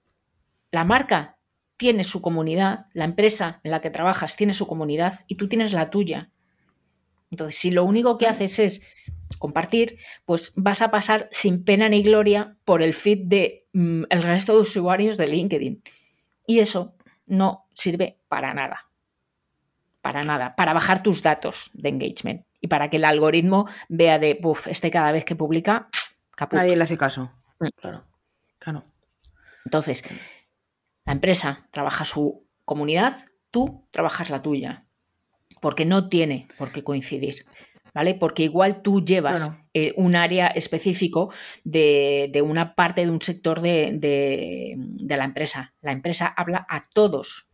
la 0.71 0.85
marca 0.85 1.37
tiene 1.77 2.05
su 2.05 2.21
comunidad, 2.21 2.87
la 2.93 3.05
empresa 3.05 3.61
en 3.65 3.71
la 3.71 3.81
que 3.81 3.91
trabajas 3.91 4.37
tiene 4.37 4.55
su 4.55 4.67
comunidad 4.67 5.21
y 5.27 5.37
tú 5.37 5.49
tienes 5.49 5.73
la 5.73 5.91
tuya. 5.91 6.31
Entonces, 7.31 7.57
si 7.57 7.71
lo 7.71 7.85
único 7.85 8.19
que 8.19 8.27
haces 8.27 8.59
es 8.59 8.87
compartir, 9.39 9.99
pues 10.25 10.53
vas 10.57 10.83
a 10.83 10.91
pasar 10.91 11.29
sin 11.31 11.65
pena 11.65 11.89
ni 11.89 12.03
gloria 12.03 12.57
por 12.65 12.83
el 12.83 12.95
feed 12.95 13.21
de 13.25 13.67
mm, 13.73 14.05
el 14.11 14.23
resto 14.23 14.55
de 14.55 14.61
usuarios 14.61 15.17
de 15.17 15.29
LinkedIn. 15.29 15.83
Y 16.47 16.59
eso 16.59 16.95
no 17.27 17.67
sirve 17.73 18.19
para 18.29 18.53
nada. 18.55 18.89
Para 20.03 20.23
nada. 20.23 20.57
Para 20.57 20.73
bajar 20.73 21.03
tus 21.03 21.23
datos 21.23 21.71
de 21.75 21.89
engagement 21.89 22.45
y 22.61 22.67
para 22.67 22.91
que 22.91 22.97
el 22.97 23.05
algoritmo 23.05 23.69
vea 23.89 24.19
de, 24.19 24.35
puff, 24.35 24.67
este 24.67 24.91
cada 24.91 25.13
vez 25.13 25.25
que 25.25 25.37
publica, 25.37 25.89
caput. 26.37 26.57
Nadie 26.57 26.77
le 26.77 26.83
hace 26.83 26.99
caso. 26.99 27.31
Mm. 27.61 27.69
Claro. 27.77 28.05
Claro. 28.59 28.83
Entonces, 29.65 30.05
la 31.05 31.13
empresa 31.13 31.67
trabaja 31.71 32.05
su 32.05 32.47
comunidad, 32.65 33.15
tú 33.51 33.87
trabajas 33.91 34.31
la 34.31 34.43
tuya, 34.43 34.85
porque 35.61 35.85
no 35.85 36.09
tiene 36.09 36.47
por 36.59 36.73
qué 36.73 36.83
coincidir, 36.83 37.45
¿vale? 37.95 38.15
Porque 38.15 38.43
igual 38.45 38.83
tú 38.83 39.05
llevas 39.05 39.53
eh, 39.75 39.93
un 39.97 40.17
área 40.17 40.49
específico 40.49 41.33
de, 41.65 42.29
de 42.33 42.43
una 42.43 42.75
parte 42.75 43.05
de 43.05 43.11
un 43.11 43.21
sector 43.23 43.61
de, 43.61 43.93
de- 43.95 44.75
de 44.79 45.17
la 45.17 45.25
empresa. 45.25 45.75
La 45.81 45.93
empresa 45.93 46.27
habla 46.27 46.67
a 46.69 46.81
todos 46.93 47.49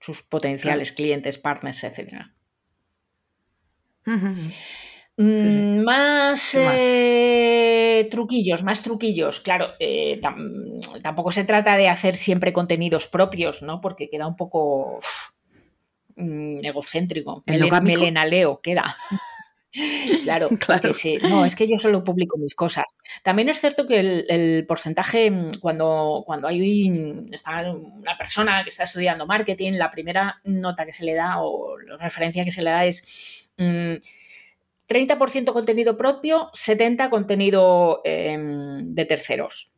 sus 0.00 0.22
potenciales 0.22 0.92
clientes, 0.92 1.38
partners, 1.38 1.82
ujú. 4.06 4.28
Mm, 5.16 5.84
Más, 5.84 6.54
eh, 6.54 8.08
truquillos, 8.10 8.62
más 8.64 8.82
truquillos. 8.82 9.40
Claro, 9.40 9.68
eh, 9.78 10.20
tam- 10.20 10.80
tampoco 11.02 11.30
se 11.30 11.44
trata 11.44 11.76
de 11.76 11.88
hacer 11.88 12.16
siempre 12.16 12.52
contenidos 12.52 13.06
propios, 13.06 13.62
¿no? 13.62 13.80
Porque 13.80 14.10
queda 14.10 14.26
un 14.26 14.36
poco 14.36 14.98
mm, 16.16 16.64
egocéntrico. 16.64 17.42
Mele- 17.46 17.58
¿Endogámico? 17.64 18.00
melenaleo 18.00 18.60
queda. 18.60 18.94
Claro, 20.22 20.50
Claro. 20.60 20.92
sí. 20.92 21.18
No, 21.20 21.44
es 21.44 21.56
que 21.56 21.66
yo 21.66 21.78
solo 21.78 22.04
publico 22.04 22.38
mis 22.38 22.54
cosas. 22.54 22.84
También 23.24 23.48
es 23.48 23.60
cierto 23.60 23.88
que 23.88 23.98
el, 23.98 24.24
el 24.28 24.66
porcentaje, 24.66 25.28
mm, 25.32 25.54
cuando, 25.60 26.22
cuando 26.24 26.46
hay 26.46 26.90
mm, 26.90 27.32
está 27.34 27.72
una 27.72 28.16
persona 28.16 28.62
que 28.62 28.70
está 28.70 28.84
estudiando 28.84 29.26
marketing, 29.26 29.72
la 29.72 29.90
primera 29.90 30.40
nota 30.44 30.86
que 30.86 30.92
se 30.92 31.02
le 31.04 31.14
da 31.14 31.42
o 31.42 31.76
referencia 31.98 32.44
que 32.44 32.52
se 32.52 32.62
le 32.62 32.70
da 32.70 32.84
es 32.84 33.50
mm, 33.58 33.94
30% 34.86 35.52
contenido 35.52 35.96
propio, 35.96 36.50
70% 36.52 37.08
contenido 37.08 38.00
em, 38.04 38.94
de 38.94 39.04
terceros 39.06 39.72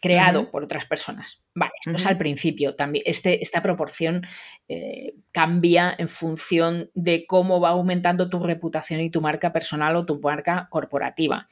creado 0.00 0.50
por 0.50 0.64
otras 0.64 0.86
personas. 0.86 1.44
Vale, 1.54 1.72
esto 1.78 1.96
es 1.96 2.06
al 2.06 2.16
principio. 2.16 2.74
También 2.74 3.04
este, 3.06 3.42
esta 3.42 3.62
proporción 3.62 4.22
eh, 4.68 5.14
cambia 5.30 5.94
en 5.96 6.08
función 6.08 6.90
de 6.94 7.26
cómo 7.26 7.60
va 7.60 7.70
aumentando 7.70 8.30
tu 8.30 8.42
reputación 8.42 9.00
y 9.00 9.10
tu 9.10 9.20
marca 9.20 9.52
personal 9.52 9.96
o 9.96 10.06
tu 10.06 10.18
marca 10.18 10.68
corporativa. 10.70 11.48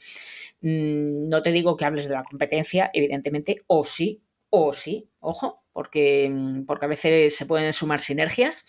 Mm, 0.62 1.28
no 1.28 1.42
te 1.42 1.52
digo 1.52 1.76
que 1.76 1.84
hables 1.84 2.08
de 2.08 2.14
la 2.14 2.24
competencia, 2.24 2.90
evidentemente, 2.94 3.62
o 3.66 3.84
sí, 3.84 4.20
o 4.50 4.72
sí, 4.72 5.10
ojo, 5.20 5.62
porque, 5.72 6.30
mm, 6.32 6.64
porque 6.64 6.86
a 6.86 6.88
veces 6.88 7.36
se 7.36 7.46
pueden 7.46 7.72
sumar 7.72 8.00
sinergias. 8.00 8.64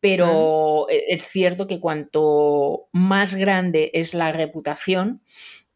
Pero 0.00 0.88
e, 0.88 1.12
es 1.14 1.24
cierto 1.24 1.66
que 1.66 1.78
cuanto 1.78 2.88
más 2.92 3.34
grande 3.34 3.90
es 3.92 4.14
la 4.14 4.32
reputación, 4.32 5.22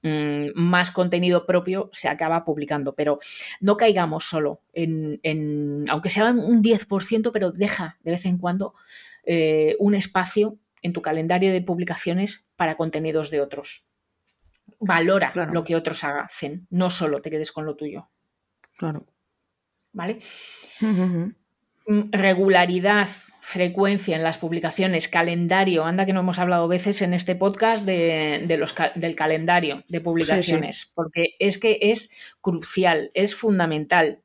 Mm, 0.04 0.50
más 0.54 0.90
contenido 0.90 1.46
propio 1.46 1.88
se 1.90 2.08
acaba 2.08 2.44
publicando. 2.44 2.94
Pero 2.94 3.18
no 3.60 3.78
caigamos 3.78 4.24
solo 4.24 4.60
en, 4.74 5.86
aunque 5.88 6.10
sea 6.10 6.30
un 6.30 6.62
10%, 6.62 7.30
pero 7.32 7.50
deja 7.50 7.96
de 8.04 8.10
vez 8.10 8.26
en 8.26 8.36
cuando 8.36 8.74
eh, 9.24 9.76
un 9.78 9.94
espacio 9.94 10.58
en 10.82 10.92
tu 10.92 11.00
calendario 11.00 11.52
de 11.52 11.62
publicaciones 11.62 12.44
para 12.54 12.76
contenidos 12.76 13.30
de 13.30 13.40
otros. 13.40 13.86
Valora 14.78 15.32
lo 15.50 15.64
que 15.64 15.74
otros 15.74 16.04
hacen, 16.04 16.66
no 16.68 16.90
solo 16.90 17.22
te 17.22 17.30
quedes 17.30 17.50
con 17.50 17.64
lo 17.64 17.74
tuyo. 17.74 18.06
Claro. 18.76 19.06
¿Vale? 19.92 20.18
Regularidad, 21.86 23.08
frecuencia 23.40 24.16
en 24.16 24.22
las 24.22 24.38
publicaciones, 24.38 25.08
calendario, 25.08 25.84
anda 25.84 26.06
que 26.06 26.14
no 26.14 26.20
hemos 26.20 26.38
hablado 26.38 26.66
veces 26.66 27.02
en 27.02 27.12
este 27.12 27.36
podcast 27.36 27.84
de, 27.84 28.56
los, 28.58 28.74
del 28.94 29.14
calendario 29.14 29.84
de 29.88 30.00
publicaciones, 30.00 30.90
porque 30.94 31.34
es 31.38 31.58
que 31.58 31.78
es 31.82 32.34
crucial, 32.40 33.10
es 33.12 33.34
fundamental, 33.34 34.22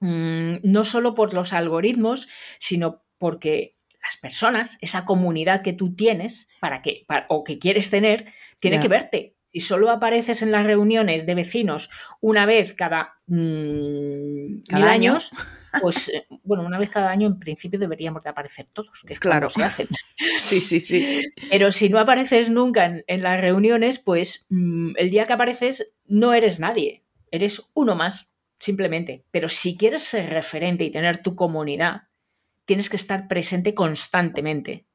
mm, 0.00 0.56
no 0.64 0.84
solo 0.84 1.14
por 1.14 1.32
los 1.32 1.52
algoritmos, 1.52 2.28
sino 2.58 3.04
porque 3.18 3.76
las 4.02 4.16
personas, 4.16 4.78
esa 4.80 5.04
comunidad 5.04 5.62
que 5.62 5.72
tú 5.72 5.94
tienes 5.94 6.48
para 6.60 6.82
que, 6.82 7.06
o 7.28 7.44
que 7.44 7.58
quieres 7.58 7.90
tener, 7.90 8.32
tiene 8.58 8.80
que 8.80 8.88
verte. 8.88 9.35
Si 9.56 9.60
solo 9.60 9.90
apareces 9.90 10.42
en 10.42 10.52
las 10.52 10.66
reuniones 10.66 11.24
de 11.24 11.34
vecinos 11.34 11.88
una 12.20 12.44
vez 12.44 12.74
cada, 12.74 13.14
mm, 13.26 13.34
mil 14.68 14.84
años 14.84 15.32
pues 15.80 16.10
eh, 16.10 16.26
bueno, 16.44 16.62
una 16.62 16.78
vez 16.78 16.90
cada 16.90 17.08
año 17.08 17.26
en 17.26 17.38
principio 17.38 17.78
deberíamos 17.78 18.22
de 18.22 18.28
aparecer 18.28 18.66
todos, 18.70 19.02
que 19.06 19.14
es 19.14 19.18
claro 19.18 19.48
se 19.48 19.62
hacen. 19.62 19.88
Sí, 20.40 20.60
sí, 20.60 20.80
sí. 20.80 21.22
Pero 21.50 21.72
si 21.72 21.88
no 21.88 21.98
apareces 21.98 22.50
nunca 22.50 23.02
en, 23.06 23.22
las 23.22 23.40
reuniones, 23.40 23.98
pues 23.98 24.46
mm, 24.50 24.92
el 24.96 25.08
día 25.08 25.24
que 25.24 25.32
apareces 25.32 25.90
no 26.04 26.34
eres 26.34 26.60
nadie, 26.60 27.06
eres 27.30 27.62
uno 27.72 27.94
más, 27.94 28.30
simplemente. 28.58 29.24
Pero 29.30 29.48
si 29.48 29.78
quieres 29.78 30.02
ser 30.02 30.28
referente 30.28 30.84
y 30.84 30.90
tener 30.90 31.22
tu 31.22 31.34
comunidad, 31.34 32.02
tienes 32.66 32.90
que 32.90 32.96
estar 32.96 33.26
presente 33.26 33.72
constantemente 33.74 34.85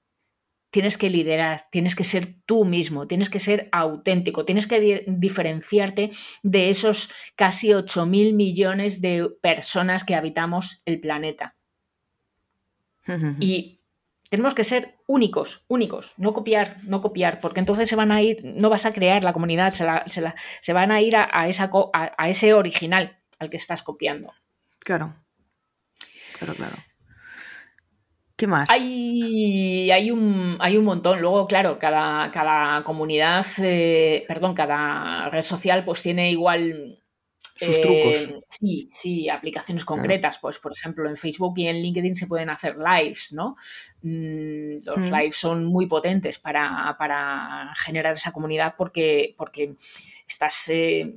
tienes 0.72 0.98
que 0.98 1.10
liderar, 1.10 1.68
tienes 1.70 1.96
que 1.96 2.06
ser 2.06 2.36
tú 2.46 2.66
mismo, 2.66 3.06
tienes 3.06 3.30
que 3.30 3.40
ser 3.40 3.68
auténtico, 3.72 4.46
tienes 4.46 4.68
que 4.68 5.04
diferenciarte 5.08 6.12
de 6.44 6.70
esos 6.70 7.10
casi 7.36 7.74
8 7.74 8.06
mil 8.06 8.34
millones 8.34 9.02
de 9.02 9.30
personas 9.42 10.04
que 10.04 10.16
habitamos 10.16 10.82
el 10.86 11.00
planeta. 11.00 11.56
Y 13.40 13.82
tenemos 14.30 14.54
que 14.54 14.64
ser 14.64 14.96
únicos, 15.08 15.66
únicos, 15.68 16.14
no 16.18 16.32
copiar, 16.34 16.78
no 16.86 17.02
copiar, 17.02 17.42
porque 17.42 17.60
entonces 17.60 17.90
se 17.90 17.98
van 17.98 18.14
a 18.14 18.22
ir, 18.22 18.40
no 18.44 18.70
vas 18.70 18.86
a 18.86 18.94
crear 18.94 19.26
la 19.26 19.34
comunidad, 19.34 19.72
se, 19.72 20.74
van 20.74 20.92
a 20.92 21.02
ir 21.02 21.18
a, 21.18 21.48
esa, 21.50 21.70
a 21.94 22.30
ese 22.30 22.54
original 22.54 23.20
al 23.40 23.50
que 23.50 23.58
estás 23.58 23.84
copiando. 23.84 24.32
Claro, 24.80 25.16
claro, 26.40 26.54
claro. 26.56 26.78
¿Qué 28.42 28.48
más? 28.48 28.72
Hay, 28.72 29.92
hay, 29.92 30.10
un, 30.10 30.58
hay 30.60 30.76
un 30.76 30.84
montón. 30.84 31.22
Luego, 31.22 31.46
claro, 31.46 31.78
cada, 31.78 32.32
cada 32.32 32.84
comunidad, 32.84 33.46
eh, 33.62 34.26
perdón, 34.28 34.56
cada 34.56 35.30
red 35.30 35.44
social, 35.44 35.86
pues 35.86 36.02
tiene 36.02 36.32
igual. 36.32 36.98
Sus 37.56 37.80
trucos. 37.80 38.32
Sí, 38.48 38.90
sí, 38.92 39.30
aplicaciones 39.30 39.86
concretas. 39.86 40.40
Pues, 40.40 40.58
por 40.58 40.74
ejemplo, 40.74 41.08
en 41.08 41.18
Facebook 41.18 41.54
y 41.58 41.68
en 41.68 41.84
LinkedIn 41.84 42.16
se 42.16 42.26
pueden 42.26 42.50
hacer 42.50 42.78
lives, 42.80 43.32
¿no? 43.32 43.58
Mm, 44.02 44.84
los 44.86 45.06
lives 45.06 45.36
son 45.36 45.66
muy 45.66 45.86
potentes 45.86 46.40
para, 46.40 46.96
para, 46.98 47.72
generar 47.76 48.14
esa 48.14 48.32
comunidad 48.32 48.74
porque, 48.76 49.36
porque 49.38 49.76
estás. 50.26 50.68
Eh, 50.70 51.14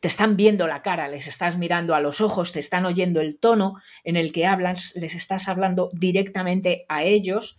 te 0.00 0.08
están 0.08 0.36
viendo 0.36 0.66
la 0.66 0.82
cara, 0.82 1.08
les 1.08 1.26
estás 1.26 1.56
mirando 1.56 1.94
a 1.94 2.00
los 2.00 2.20
ojos, 2.20 2.52
te 2.52 2.58
están 2.58 2.84
oyendo 2.86 3.20
el 3.20 3.38
tono 3.38 3.74
en 4.04 4.16
el 4.16 4.32
que 4.32 4.46
hablas, 4.46 4.94
les 4.96 5.14
estás 5.14 5.48
hablando 5.48 5.88
directamente 5.92 6.84
a 6.88 7.04
ellos. 7.04 7.56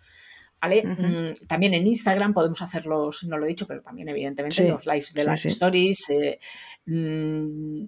¿vale? 0.61 0.83
Mm, 0.83 1.47
también 1.47 1.73
en 1.73 1.87
Instagram 1.87 2.33
podemos 2.33 2.61
hacerlos, 2.61 3.23
no 3.23 3.37
lo 3.37 3.45
he 3.45 3.49
dicho, 3.49 3.65
pero 3.67 3.81
también 3.81 4.09
evidentemente 4.09 4.69
los 4.69 4.85
lives 4.85 5.13
de 5.13 5.23
las 5.23 5.45
stories. 5.45 6.09
Eh, 6.09 6.39
mm, 6.85 7.85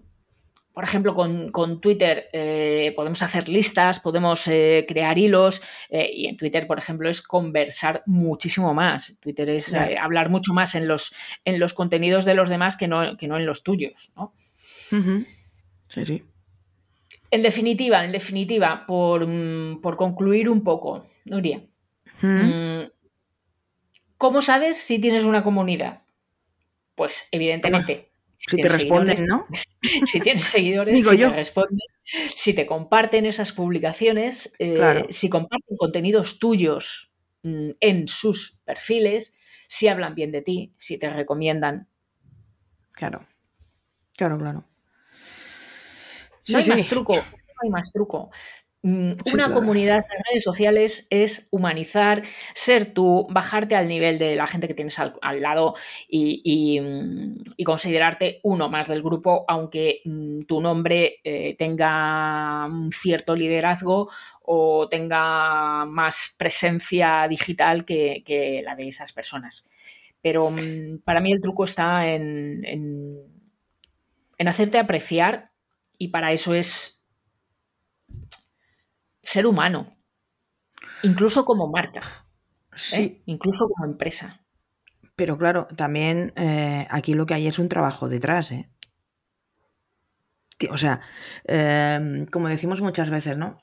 por 0.73 0.83
ejemplo, 0.83 1.13
con, 1.13 1.81
Twitter 1.81 2.29
eh, 2.33 2.93
podemos 2.95 3.21
hacer 3.21 3.47
listas, 3.47 3.99
podemos 3.99 4.47
eh, 4.47 4.85
crear 4.87 5.19
hilos 5.19 5.61
eh, 5.89 6.09
y 6.11 6.25
en 6.25 6.35
Twitter, 6.35 6.65
por 6.65 6.79
ejemplo, 6.79 7.07
es 7.09 7.21
conversar 7.21 8.01
muchísimo 8.07 8.73
más. 8.73 9.15
Twitter 9.19 9.51
es 9.51 9.75
hablar 9.75 10.31
mucho 10.31 10.51
más 10.51 10.73
en 10.73 10.87
los, 10.87 11.13
en 11.45 11.59
los 11.59 11.73
contenidos 11.73 12.25
de 12.25 12.33
los 12.33 12.49
demás 12.49 12.75
que 12.75 12.87
no, 12.87 13.15
que 13.17 13.27
no 13.27 13.37
en 13.37 13.45
los 13.45 13.61
tuyos. 13.61 14.11
¿no? 14.15 14.33
Sí, 14.57 16.05
sí. 16.05 16.23
En 17.29 17.43
definitiva, 17.43 18.03
en 18.03 18.11
definitiva, 18.11 18.85
por, 18.87 19.27
mm, 19.27 19.79
concluir 19.95 20.49
un 20.49 20.63
poco, 20.63 21.07
Nuria, 21.25 21.63
mm, 22.21 22.81
¿cómo 24.17 24.41
sabes 24.41 24.77
si 24.77 24.97
tienes 24.97 25.23
una 25.23 25.43
comunidad? 25.43 26.01
Pues 26.95 27.27
evidentemente 27.31 28.12
si, 28.49 28.57
te 28.57 28.69
responden, 28.69 29.25
¿no? 29.25 29.47
Si 30.05 30.19
tienes 30.19 30.43
seguidores, 30.43 31.07
si 31.07 31.17
te 31.17 31.29
responden, 31.29 31.87
si 32.35 32.53
te 32.53 32.65
comparten 32.65 33.25
esas 33.25 33.51
publicaciones, 33.51 34.53
eh, 34.59 35.05
si 35.09 35.29
comparten 35.29 35.77
contenidos 35.77 36.39
tuyos 36.39 37.11
mm, 37.43 37.71
en 37.79 38.07
sus 38.07 38.57
perfiles, 38.65 39.35
si 39.67 39.87
hablan 39.87 40.15
bien 40.15 40.31
de 40.31 40.41
ti, 40.41 40.73
si 40.77 40.97
te 40.97 41.09
recomiendan. 41.09 41.87
Claro, 42.91 43.25
claro, 44.15 44.37
claro. 44.37 44.65
no 46.47 46.57
hay 46.57 46.67
más 46.67 46.87
truco, 46.87 47.15
no 47.15 47.61
hay 47.63 47.69
más 47.69 47.91
truco. 47.91 48.29
Mm, 48.85 49.13
una 49.31 49.53
comunidad 49.53 50.03
en 50.11 50.23
redes 50.29 50.43
sociales 50.43 51.07
es 51.09 51.47
humanizar, 51.51 52.21
ser 52.53 52.93
tú, 52.93 53.25
bajarte 53.29 53.77
al 53.77 53.87
nivel 53.87 54.19
de 54.19 54.35
la 54.35 54.45
gente 54.45 54.67
que 54.67 54.73
tienes 54.73 54.99
al, 54.99 55.41
lado 55.41 55.71
mm, 55.71 55.77
y, 56.09 57.63
considerarte 57.63 58.41
uno 58.43 58.67
más 58.67 58.89
del 58.89 59.01
grupo, 59.01 59.45
aunque 59.47 60.01
mm, 60.03 60.41
tu 60.41 60.59
nombre 60.59 61.21
eh, 61.23 61.55
tenga 61.57 62.65
un 62.65 62.91
cierto 62.91 63.37
liderazgo 63.37 64.09
o 64.41 64.89
tenga 64.89 65.85
más 65.85 66.35
presencia 66.37 67.25
digital 67.29 67.85
que, 67.85 68.61
la 68.65 68.75
de 68.75 68.89
esas 68.89 69.13
personas. 69.13 69.63
Pero 70.21 70.49
para 71.05 71.21
mí 71.21 71.31
el 71.31 71.39
truco 71.39 71.63
está 71.63 72.09
en, 72.09 72.65
en 72.65 74.47
hacerte 74.47 74.77
apreciar 74.77 75.51
y 75.97 76.09
para 76.09 76.33
eso 76.33 76.53
es 76.53 77.02
ser 79.23 79.47
humano, 79.47 79.97
incluso 81.01 81.45
como 81.45 81.67
marca, 81.69 82.01
¿eh? 82.01 82.75
sí. 82.75 83.23
incluso 83.25 83.67
como 83.67 83.89
empresa. 83.91 84.45
Pero 85.15 85.37
claro, 85.37 85.67
también 85.75 86.33
eh, 86.35 86.87
aquí 86.89 87.13
lo 87.13 87.25
que 87.25 87.35
hay 87.35 87.47
es 87.47 87.59
un 87.59 87.69
trabajo 87.69 88.09
detrás, 88.09 88.51
¿eh? 88.51 88.69
O 90.69 90.77
sea, 90.77 91.01
em, 91.45 92.25
como 92.27 92.47
decimos 92.47 92.79
muchas 92.81 93.09
veces, 93.09 93.37
¿no? 93.37 93.57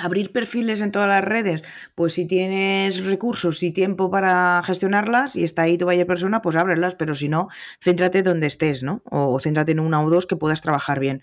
Abrir 0.00 0.30
perfiles 0.30 0.80
en 0.80 0.92
todas 0.92 1.08
las 1.08 1.24
redes, 1.24 1.64
pues 1.96 2.12
si 2.12 2.24
tienes 2.24 3.04
recursos 3.04 3.62
y 3.64 3.72
tiempo 3.72 4.10
para 4.12 4.62
gestionarlas 4.64 5.34
y 5.34 5.42
está 5.42 5.62
ahí 5.62 5.76
tu 5.76 5.86
vaya 5.86 6.06
persona, 6.06 6.40
pues 6.40 6.54
ábrelas, 6.54 6.94
pero 6.94 7.16
si 7.16 7.28
no, 7.28 7.48
céntrate 7.80 8.22
donde 8.22 8.46
estés, 8.46 8.84
¿no? 8.84 9.02
O 9.10 9.40
céntrate 9.40 9.72
en 9.72 9.80
una 9.80 10.00
o 10.00 10.08
dos 10.08 10.26
que 10.26 10.36
puedas 10.36 10.62
trabajar 10.62 11.00
bien. 11.00 11.22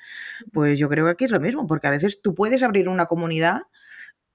Pues 0.51 0.77
yo 0.77 0.89
creo 0.89 1.05
que 1.05 1.11
aquí 1.11 1.25
es 1.25 1.31
lo 1.31 1.39
mismo, 1.39 1.67
porque 1.67 1.87
a 1.87 1.91
veces 1.91 2.21
tú 2.21 2.35
puedes 2.35 2.63
abrir 2.63 2.89
una 2.89 3.05
comunidad 3.05 3.61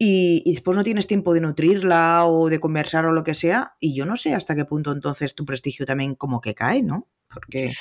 y, 0.03 0.43
después 0.47 0.75
no 0.75 0.85
tienes 0.85 1.07
tiempo 1.07 1.35
de 1.35 1.43
nutrirla 1.43 2.25
o 2.25 2.49
de 2.49 2.59
conversar 2.59 3.05
o 3.05 3.13
lo 3.13 3.23
que 3.23 3.35
sea, 3.35 3.77
y 3.79 3.95
yo 3.95 4.07
no 4.07 4.17
sé 4.17 4.33
hasta 4.35 4.57
qué 4.57 4.65
punto 4.65 4.93
entonces 4.93 5.35
tu 5.35 5.45
prestigio 5.45 5.85
también 5.85 6.15
como 6.15 6.41
que 6.41 6.55
cae, 6.55 6.83
¿no? 6.83 7.07
Porque... 7.29 7.75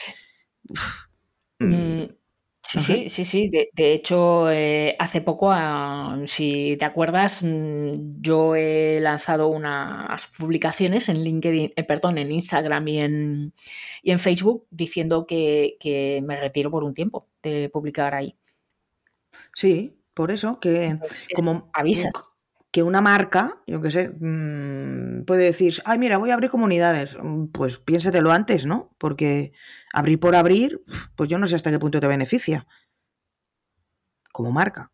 Mm, 1.62 2.19
Sí, 2.70 2.80
sí, 2.80 3.10
sí, 3.10 3.26
sí. 3.26 3.50
De, 3.50 3.94
hecho, 3.94 4.52
eh, 4.52 4.96
hace 5.00 5.22
poco, 5.22 5.52
ah, 5.52 6.20
si 6.26 6.78
te 6.78 6.86
acuerdas, 6.86 7.42
mm, 7.42 8.22
yo 8.22 8.56
he 8.56 9.00
lanzado 9.00 9.48
unas 9.48 10.28
publicaciones 10.38 11.10
en 11.10 11.24
LinkedIn, 11.24 11.74
eh, 11.76 11.84
perdón, 11.84 12.20
en 12.20 12.32
Instagram 12.32 12.88
y 12.88 13.00
en, 13.00 13.54
y 14.04 14.12
en 14.12 14.20
Facebook 14.20 14.68
diciendo 14.70 15.26
que, 15.26 15.78
que, 15.80 16.22
me 16.24 16.36
retiro 16.36 16.70
por 16.70 16.84
un 16.84 16.94
tiempo 16.94 17.26
de 17.42 17.70
publicar 17.70 18.14
ahí. 18.14 18.36
Sí, 19.56 19.98
por 20.14 20.30
eso 20.30 20.60
que 20.60 21.00
como 21.34 21.72
avisa 21.74 22.12
que 22.80 22.84
una 22.84 23.02
marca, 23.02 23.62
yo 23.68 23.82
qué 23.82 23.92
sé, 23.92 24.10
mm, 24.10 25.26
puede 25.26 25.44
decir, 25.44 25.82
ay, 25.84 25.98
mira, 25.98 26.18
voy 26.18 26.30
a 26.30 26.34
abrir 26.34 26.50
comunidades. 26.50 27.18
Mm, 27.22 27.48
pues 27.48 27.78
piénsatelo 27.78 28.32
antes, 28.32 28.66
¿no? 28.66 28.96
Porque 28.98 29.52
abrir 29.92 30.18
por 30.20 30.34
abrir, 30.34 30.82
pues 31.18 31.28
yo 31.28 31.38
no 31.38 31.46
sé 31.46 31.58
hasta 31.58 31.72
qué 31.72 31.80
punto 31.80 32.00
te 32.00 32.08
beneficia. 32.08 32.68
Como 34.32 34.52
marca. 34.52 34.92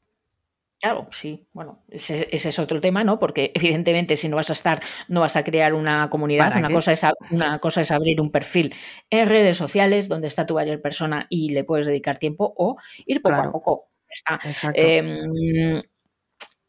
Claro, 0.81 1.07
sí, 1.11 1.47
bueno, 1.53 1.83
ese, 1.89 2.27
es 2.31 2.59
otro 2.59 2.81
tema, 2.81 3.03
¿no? 3.03 3.19
Porque 3.19 3.51
evidentemente 3.53 4.17
si 4.17 4.29
no 4.29 4.35
vas 4.35 4.49
a 4.49 4.53
estar, 4.53 4.79
no 5.07 5.21
vas 5.21 5.35
a 5.35 5.43
crear 5.43 5.75
una 5.75 6.09
comunidad, 6.09 6.57
una 6.57 6.69
cosa, 6.69 6.91
es, 6.91 7.05
una 7.29 7.59
cosa 7.59 7.81
es 7.81 7.91
abrir 7.91 8.19
un 8.19 8.31
perfil 8.31 8.73
en 9.11 9.29
redes 9.29 9.57
sociales 9.57 10.09
donde 10.09 10.27
está 10.27 10.45
tu 10.45 10.55
buyer 10.55 10.81
persona 10.81 11.27
y 11.29 11.49
le 11.49 11.63
puedes 11.63 11.85
dedicar 11.85 12.17
tiempo 12.17 12.51
o 12.57 12.77
ir 13.05 13.21
poco 13.21 13.35
a 13.35 13.51
poco. 13.51 13.89
Está. 14.09 14.39
Em, 14.73 15.81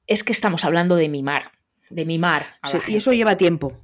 es 0.07 0.25
que 0.25 0.33
estamos 0.33 0.65
hablando 0.65 0.97
de 0.97 1.09
mimar, 1.09 1.53
de 1.91 2.05
mimar. 2.05 2.47
y 2.89 2.97
eso 2.97 3.13
lleva 3.13 3.37
tiempo. 3.37 3.81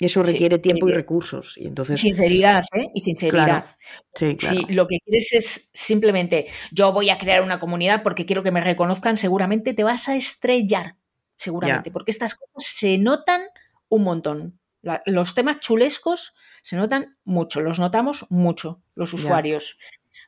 Y 0.00 0.06
eso 0.06 0.22
requiere 0.22 0.58
tiempo 0.58 0.88
y 0.88 0.92
recursos. 0.92 1.58
Y 1.58 1.66
entonces... 1.66 2.00
Sinceridad, 2.00 2.64
¿eh? 2.72 2.88
Y 2.94 3.00
sinceridad. 3.00 3.66
Sí, 4.14 4.34
Si 4.34 4.64
lo 4.72 4.88
que 4.88 4.98
quieres 5.04 5.34
es 5.34 5.70
simplemente, 5.74 6.46
yo 6.72 6.90
voy 6.94 7.10
a 7.10 7.18
crear 7.18 7.42
una 7.42 7.60
comunidad 7.60 8.02
porque 8.02 8.24
quiero 8.24 8.42
que 8.42 8.50
me 8.50 8.62
reconozcan, 8.62 9.18
seguramente 9.18 9.74
te 9.74 9.84
vas 9.84 10.08
a 10.08 10.16
estrellar. 10.16 10.96
Seguramente. 11.36 11.90
Porque 11.90 12.12
estas 12.12 12.34
cosas 12.34 12.66
se 12.66 12.96
notan 12.96 13.42
un 13.90 14.04
montón. 14.04 14.58
los 15.04 15.34
temas 15.34 15.60
chulescos 15.60 16.32
se 16.62 16.76
notan 16.76 17.18
mucho, 17.24 17.60
los 17.60 17.78
notamos 17.78 18.24
mucho 18.30 18.82
los 18.94 19.12
usuarios. 19.12 19.78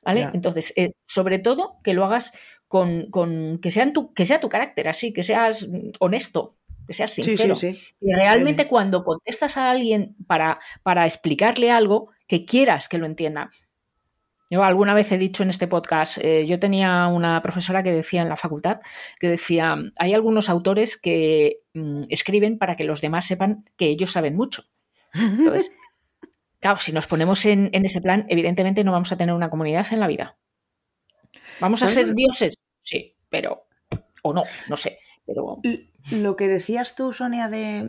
¿Vale? 0.04 0.30
Entonces, 0.34 0.72
eh, 0.76 0.92
sobre 1.04 1.38
todo 1.38 1.78
que 1.82 1.94
lo 1.94 2.04
hagas 2.04 2.32
con, 2.72 3.58
que, 3.60 3.70
sean 3.70 3.92
tu, 3.92 4.14
que 4.14 4.24
sea 4.24 4.40
tu 4.40 4.48
carácter 4.48 4.88
así, 4.88 5.12
que 5.12 5.22
seas 5.22 5.68
honesto, 5.98 6.56
que 6.86 6.94
seas 6.94 7.10
sincero. 7.10 7.54
Y 7.60 8.14
realmente 8.14 8.66
cuando 8.66 9.04
contestas 9.04 9.58
a 9.58 9.70
alguien 9.70 10.16
para, 10.26 10.58
para 10.82 11.04
explicarle 11.04 11.70
algo, 11.70 12.08
que 12.26 12.46
quieras 12.46 12.88
que 12.88 12.96
lo 12.96 13.04
entienda. 13.04 13.50
Yo 14.50 14.64
alguna 14.64 14.94
vez 14.94 15.12
he 15.12 15.18
dicho 15.18 15.42
en 15.42 15.50
este 15.50 15.68
podcast, 15.68 16.16
eh, 16.22 16.46
yo 16.46 16.58
tenía 16.58 17.08
una 17.08 17.42
profesora 17.42 17.82
que 17.82 17.92
decía 17.92 18.22
en 18.22 18.30
la 18.30 18.38
facultad, 18.38 18.80
que 19.20 19.28
decía, 19.28 19.76
hay 19.98 20.14
algunos 20.14 20.48
autores 20.48 20.96
que 20.96 21.60
mm, 21.74 22.04
escriben 22.08 22.56
para 22.56 22.74
que 22.74 22.84
los 22.84 23.02
demás 23.02 23.26
sepan 23.26 23.66
que 23.76 23.88
ellos 23.88 24.12
saben 24.12 24.34
mucho. 24.34 24.64
Entonces, 25.12 25.72
claro, 26.60 26.78
si 26.78 26.92
nos 26.92 27.06
ponemos 27.06 27.44
en, 27.44 27.68
en 27.74 27.84
ese 27.84 28.00
plan, 28.00 28.24
evidentemente 28.30 28.82
no 28.82 28.92
vamos 28.92 29.12
a 29.12 29.18
tener 29.18 29.34
una 29.34 29.50
comunidad 29.50 29.86
en 29.92 30.00
la 30.00 30.06
vida. 30.06 30.38
¿Vamos 31.60 31.82
a 31.82 31.86
ser 31.86 32.12
dioses? 32.14 32.54
Sí, 32.82 33.16
pero. 33.30 33.66
O 34.22 34.34
no, 34.34 34.42
no 34.68 34.76
sé. 34.76 34.98
Pero... 35.26 35.60
Lo 36.10 36.36
que 36.36 36.48
decías 36.48 36.94
tú, 36.94 37.12
Sonia, 37.12 37.48
de, 37.48 37.88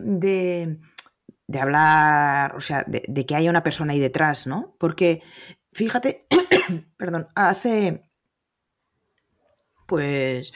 de, 1.46 1.60
hablar, 1.60 2.54
o 2.56 2.60
sea, 2.60 2.84
de, 2.86 3.26
que 3.26 3.34
haya 3.34 3.50
una 3.50 3.64
persona 3.64 3.92
ahí 3.92 3.98
detrás, 3.98 4.46
¿no? 4.46 4.76
Porque, 4.78 5.22
fíjate, 5.72 6.26
perdón, 6.96 7.28
hace. 7.34 8.08
Pues. 9.86 10.52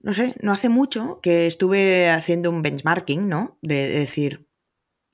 No 0.00 0.12
sé, 0.12 0.34
no 0.42 0.52
hace 0.52 0.68
mucho 0.68 1.20
que 1.22 1.46
estuve 1.46 2.10
haciendo 2.10 2.50
un 2.50 2.60
benchmarking, 2.60 3.26
¿no? 3.26 3.58
De, 3.62 3.88
decir, 3.88 4.46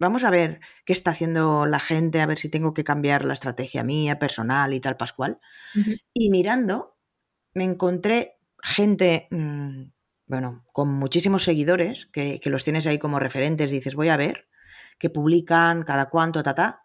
vamos 0.01 0.25
a 0.25 0.31
ver 0.31 0.61
qué 0.85 0.93
está 0.93 1.13
haciendo 1.13 1.65
la 1.67 1.79
gente, 1.79 2.21
a 2.21 2.27
ver 2.27 2.39
si 2.39 2.49
tengo 2.49 2.75
que 2.75 2.83
cambiar 2.83 3.25
la 3.25 3.35
estrategia 3.35 3.85
mía, 3.85 4.19
personal 4.19 4.75
y 4.75 4.81
tal, 4.81 4.97
Pascual. 4.97 5.39
Y 6.13 6.31
mirando, 6.31 6.97
me 7.55 7.65
encontré 7.65 8.39
gente, 8.63 9.29
mm, 9.31 9.85
bueno, 10.27 10.65
con 10.73 10.89
muchísimos 10.89 11.45
seguidores, 11.45 12.07
que, 12.07 12.41
los 12.45 12.65
tienes 12.65 12.87
ahí 12.87 12.99
como 12.99 13.19
referentes, 13.19 13.71
dices, 13.71 13.95
voy 13.95 14.09
a 14.09 14.17
ver, 14.17 14.49
que 14.99 15.11
publican 15.11 15.83
cada 15.83 16.09
cuánto, 16.09 16.43
ta, 16.43 16.55
ta. 16.55 16.85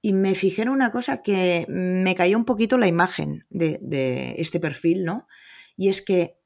Y 0.00 0.12
me 0.12 0.34
fijé 0.34 0.62
en 0.62 0.68
una 0.68 0.90
cosa 0.90 1.22
que 1.22 1.66
me 1.68 2.14
cayó 2.14 2.36
un 2.36 2.44
poquito 2.44 2.78
la 2.78 2.86
imagen 2.86 3.46
de, 3.50 4.34
este 4.38 4.60
perfil, 4.60 5.04
¿no? 5.04 5.26
Y 5.76 5.88
es 5.88 6.02
que 6.02 6.38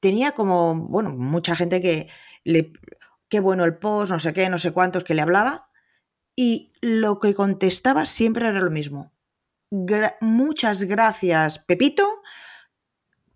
tenía 0.00 0.32
como, 0.32 0.74
bueno, 0.74 1.14
mucha 1.14 1.56
gente 1.56 1.80
que 1.80 2.08
le, 2.44 2.72
qué 3.28 3.40
bueno 3.40 3.64
el 3.64 3.78
post, 3.78 4.12
no 4.12 4.18
sé 4.18 4.32
qué, 4.32 4.48
no 4.48 4.58
sé 4.58 4.72
cuántos, 4.72 5.04
que 5.04 5.14
le 5.14 5.22
hablaba, 5.22 5.70
y 6.36 6.72
lo 6.80 7.18
que 7.18 7.34
contestaba 7.34 8.06
siempre 8.06 8.48
era 8.48 8.60
lo 8.60 8.70
mismo. 8.70 9.12
muchas 10.20 10.82
gracias, 10.84 11.58
Pepito, 11.58 12.06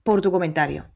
por 0.03 0.21
tu 0.21 0.31
comentario. 0.31 0.91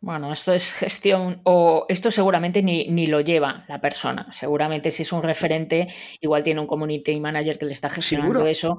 Bueno, 0.00 0.32
esto 0.32 0.52
es 0.52 0.74
gestión 0.74 1.40
o 1.44 1.84
esto 1.88 2.10
seguramente 2.10 2.62
ni, 2.62 3.06
lo 3.06 3.20
lleva 3.20 3.64
la 3.68 3.80
persona. 3.80 4.30
Seguramente 4.30 4.92
si 4.92 5.02
es 5.02 5.12
un 5.12 5.22
referente, 5.22 5.88
igual 6.20 6.44
tiene 6.44 6.60
un 6.60 6.68
community 6.68 7.18
manager 7.18 7.58
que 7.58 7.66
le 7.66 7.72
está 7.72 7.88
gestionando 7.88 8.46
eso. 8.46 8.78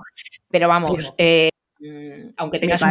Pero 0.49 0.69
vamos, 0.69 1.13
eh, 1.17 1.49
mm, 1.79 2.31
aunque, 2.37 2.59
tengas 2.59 2.81
un 2.81 2.89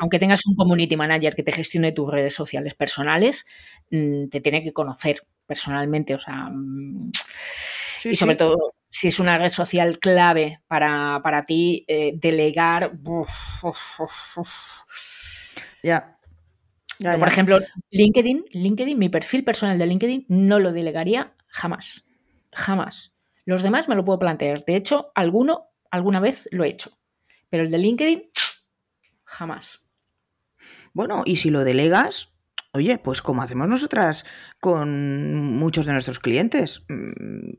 aunque 0.00 0.18
tengas 0.18 0.46
un 0.46 0.54
community 0.56 0.96
manager 0.96 1.34
que 1.34 1.42
te 1.42 1.52
gestione 1.52 1.92
tus 1.92 2.10
redes 2.10 2.34
sociales 2.34 2.74
personales, 2.74 3.44
mm, 3.90 4.28
te 4.28 4.40
tiene 4.40 4.62
que 4.62 4.72
conocer 4.72 5.18
personalmente. 5.46 6.14
O 6.14 6.18
sea, 6.18 6.48
mm, 6.50 7.10
y 8.04 8.16
sobre 8.16 8.36
todo 8.36 8.74
si 8.92 9.08
es 9.08 9.18
una 9.18 9.38
red 9.38 9.48
social 9.48 9.98
clave 9.98 10.60
para, 10.68 11.42
ti, 11.46 11.84
eh, 11.88 12.12
delegar. 12.14 12.92
Ya. 15.82 16.18
Por 17.00 17.26
ejemplo, 17.26 17.58
LinkedIn, 17.90 18.44
LinkedIn, 18.52 18.98
mi 18.98 19.08
perfil 19.08 19.44
personal 19.44 19.78
de 19.78 19.86
LinkedIn 19.86 20.26
no 20.28 20.58
lo 20.58 20.72
delegaría 20.72 21.34
jamás. 21.48 22.06
Jamás. 22.52 23.16
Los 23.46 23.62
demás 23.62 23.88
me 23.88 23.94
lo 23.94 24.04
puedo 24.04 24.18
plantear. 24.18 24.62
De 24.66 24.76
hecho, 24.76 25.10
alguno 25.14 25.70
alguna 25.90 26.20
vez 26.20 26.48
lo 26.52 26.64
he 26.64 26.68
hecho. 26.68 26.92
Pero 27.48 27.64
el 27.64 27.70
de 27.70 27.78
LinkedIn, 27.78 28.30
jamás. 29.24 29.88
Bueno, 30.92 31.22
y 31.24 31.36
si 31.36 31.48
lo 31.48 31.64
delegas, 31.64 32.34
oye, 32.72 32.98
pues 32.98 33.22
como 33.22 33.42
hacemos 33.42 33.68
nosotras 33.68 34.26
con 34.60 35.34
muchos 35.34 35.86
de 35.86 35.92
nuestros 35.92 36.18
clientes, 36.18 36.84
Mm, 36.88 37.54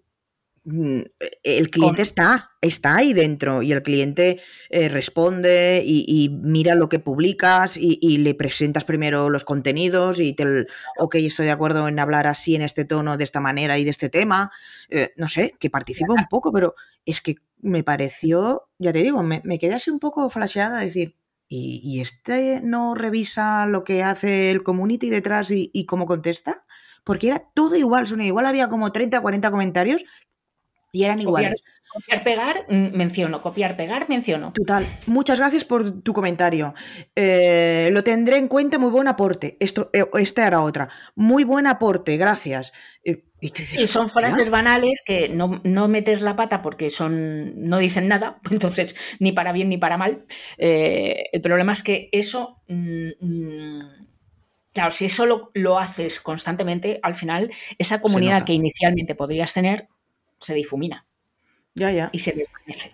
el 0.66 1.70
cliente 1.70 2.02
está, 2.02 2.52
está 2.62 2.96
ahí 2.96 3.12
dentro 3.12 3.62
y 3.62 3.74
el 3.74 3.84
cliente 3.84 4.42
eh, 4.70 4.88
responde 4.88 5.84
y, 5.86 6.30
mira 6.42 6.76
lo 6.76 6.88
que 6.88 7.00
publicas 7.00 7.76
y, 7.78 8.18
le 8.18 8.34
presentas 8.34 8.86
primero 8.86 9.30
los 9.30 9.44
contenidos 9.44 10.20
y 10.20 10.34
te, 10.34 10.66
ok, 10.98 11.16
estoy 11.16 11.48
de 11.48 11.52
acuerdo 11.52 11.88
en 11.88 12.00
hablar 12.00 12.28
así, 12.28 12.56
en 12.56 12.62
este 12.62 12.86
tono, 12.86 13.18
de 13.18 13.26
esta 13.26 13.42
manera 13.42 13.78
y 13.78 13.84
de 13.84 13.90
este 13.90 14.10
tema. 14.10 14.52
Eh, 14.90 15.12
no 15.18 15.28
sé, 15.28 15.54
que 15.60 15.70
participa 15.70 16.14
un 16.14 16.28
poco, 16.30 16.54
pero 16.54 16.76
es 17.06 17.20
que 17.20 17.36
me 17.60 17.84
pareció, 17.84 18.70
ya 18.80 18.94
te 18.94 19.04
digo, 19.04 19.22
me, 19.22 19.42
quedé 19.60 19.74
así 19.74 19.92
un 19.92 20.00
poco 20.00 20.30
flasheada 20.30 20.80
decir, 20.80 21.18
¿y, 21.50 22.00
este 22.00 22.62
no 22.64 22.96
revisa 22.96 23.66
lo 23.66 23.84
que 23.84 24.02
hace 24.02 24.50
el 24.50 24.64
community 24.64 25.10
detrás 25.10 25.52
y, 25.52 25.70
y 25.74 25.86
cómo 25.86 26.06
contesta? 26.06 26.66
porque 27.04 27.28
era 27.28 27.40
todo 27.54 27.76
igual, 27.76 28.08
Sonia. 28.08 28.28
Igual 28.28 28.46
había 28.46 28.70
como 28.70 28.94
30 28.94 29.20
o 29.20 29.22
40 29.22 29.52
comentarios 29.52 30.06
y 30.94 31.04
eran 31.04 31.20
iguales. 31.20 31.62
Copiar, 31.92 32.24
pegar, 32.24 32.66
mm, 32.70 32.96
menciono. 32.96 33.42
Copiar, 33.42 33.76
pegar, 33.76 34.08
menciono. 34.10 34.54
Total. 34.54 34.86
Muchas 35.08 35.40
gracias 35.40 35.64
por 35.64 36.02
tu 36.02 36.14
comentario. 36.14 36.74
Eh, 37.16 37.90
lo 37.92 38.04
tendré 38.04 38.38
en 38.38 38.48
cuenta. 38.48 38.80
Muy 38.80 38.90
buen 38.90 39.08
aporte. 39.08 39.58
Esto, 39.60 39.90
eh, 39.92 40.06
esta 40.20 40.48
era 40.48 40.62
otra. 40.62 40.90
Muy 41.16 41.44
buen 41.44 41.68
aporte. 41.68 42.16
Gracias. 42.18 42.74
Eh, 43.04 43.26
y, 43.42 43.52
son 43.88 44.08
frases 44.08 44.50
banales 44.50 45.04
que 45.06 45.30
no, 45.30 45.62
metes 45.88 46.22
la 46.22 46.36
pata 46.36 46.62
porque 46.62 46.90
son 46.90 47.68
no 47.68 47.78
dicen 47.78 48.08
nada, 48.08 48.40
entonces 48.52 48.96
ni 49.20 49.34
para 49.34 49.52
bien 49.52 49.68
ni 49.68 49.78
para 49.78 49.98
mal. 49.98 50.26
el 50.58 51.42
problema 51.42 51.74
es 51.74 51.84
que 51.84 52.08
eso, 52.14 52.62
mm, 52.70 53.10
mm, 53.20 54.06
claro, 54.74 54.92
si 54.92 55.06
eso 55.06 55.26
lo, 55.26 55.52
lo, 55.56 55.78
haces 55.78 56.22
constantemente, 56.22 57.00
al 57.04 57.16
final 57.16 57.52
esa 57.78 58.00
comunidad 58.00 58.46
que 58.46 58.54
inicialmente 58.54 59.14
podrías 59.14 59.54
tener 59.54 59.90
se 60.44 60.54
difumina. 60.54 61.08
Ya, 61.76 61.92
ya. 61.92 62.10
Y 62.12 62.20
se 62.20 62.32
desvanece. 62.34 62.92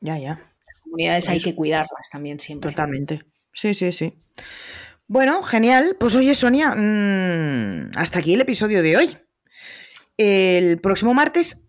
Ya, 0.00 0.18
ya. 0.18 0.52
Las 0.66 0.80
comunidades 0.82 1.28
hay 1.28 1.40
que 1.40 1.54
cuidarlas 1.54 2.08
también 2.10 2.38
siempre. 2.38 2.70
Totalmente. 2.70 3.24
Sí, 3.52 3.74
sí, 3.74 3.92
sí. 3.92 4.14
Bueno, 5.08 5.42
genial. 5.42 5.96
Pues 5.98 6.14
oye, 6.16 6.34
Sonia, 6.34 6.74
mm, 6.74 7.92
hasta 7.96 8.18
aquí 8.18 8.34
el 8.34 8.40
episodio 8.40 8.82
de 8.82 8.96
hoy. 8.96 9.18
El 10.16 10.80
próximo 10.80 11.14
martes 11.14 11.68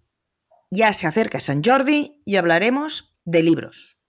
ya 0.69 0.93
se 0.93 1.07
acerca 1.07 1.39
San 1.39 1.63
Jordi 1.63 2.21
y 2.25 2.35
hablaremos 2.35 3.17
de 3.25 3.43
libros. 3.43 3.99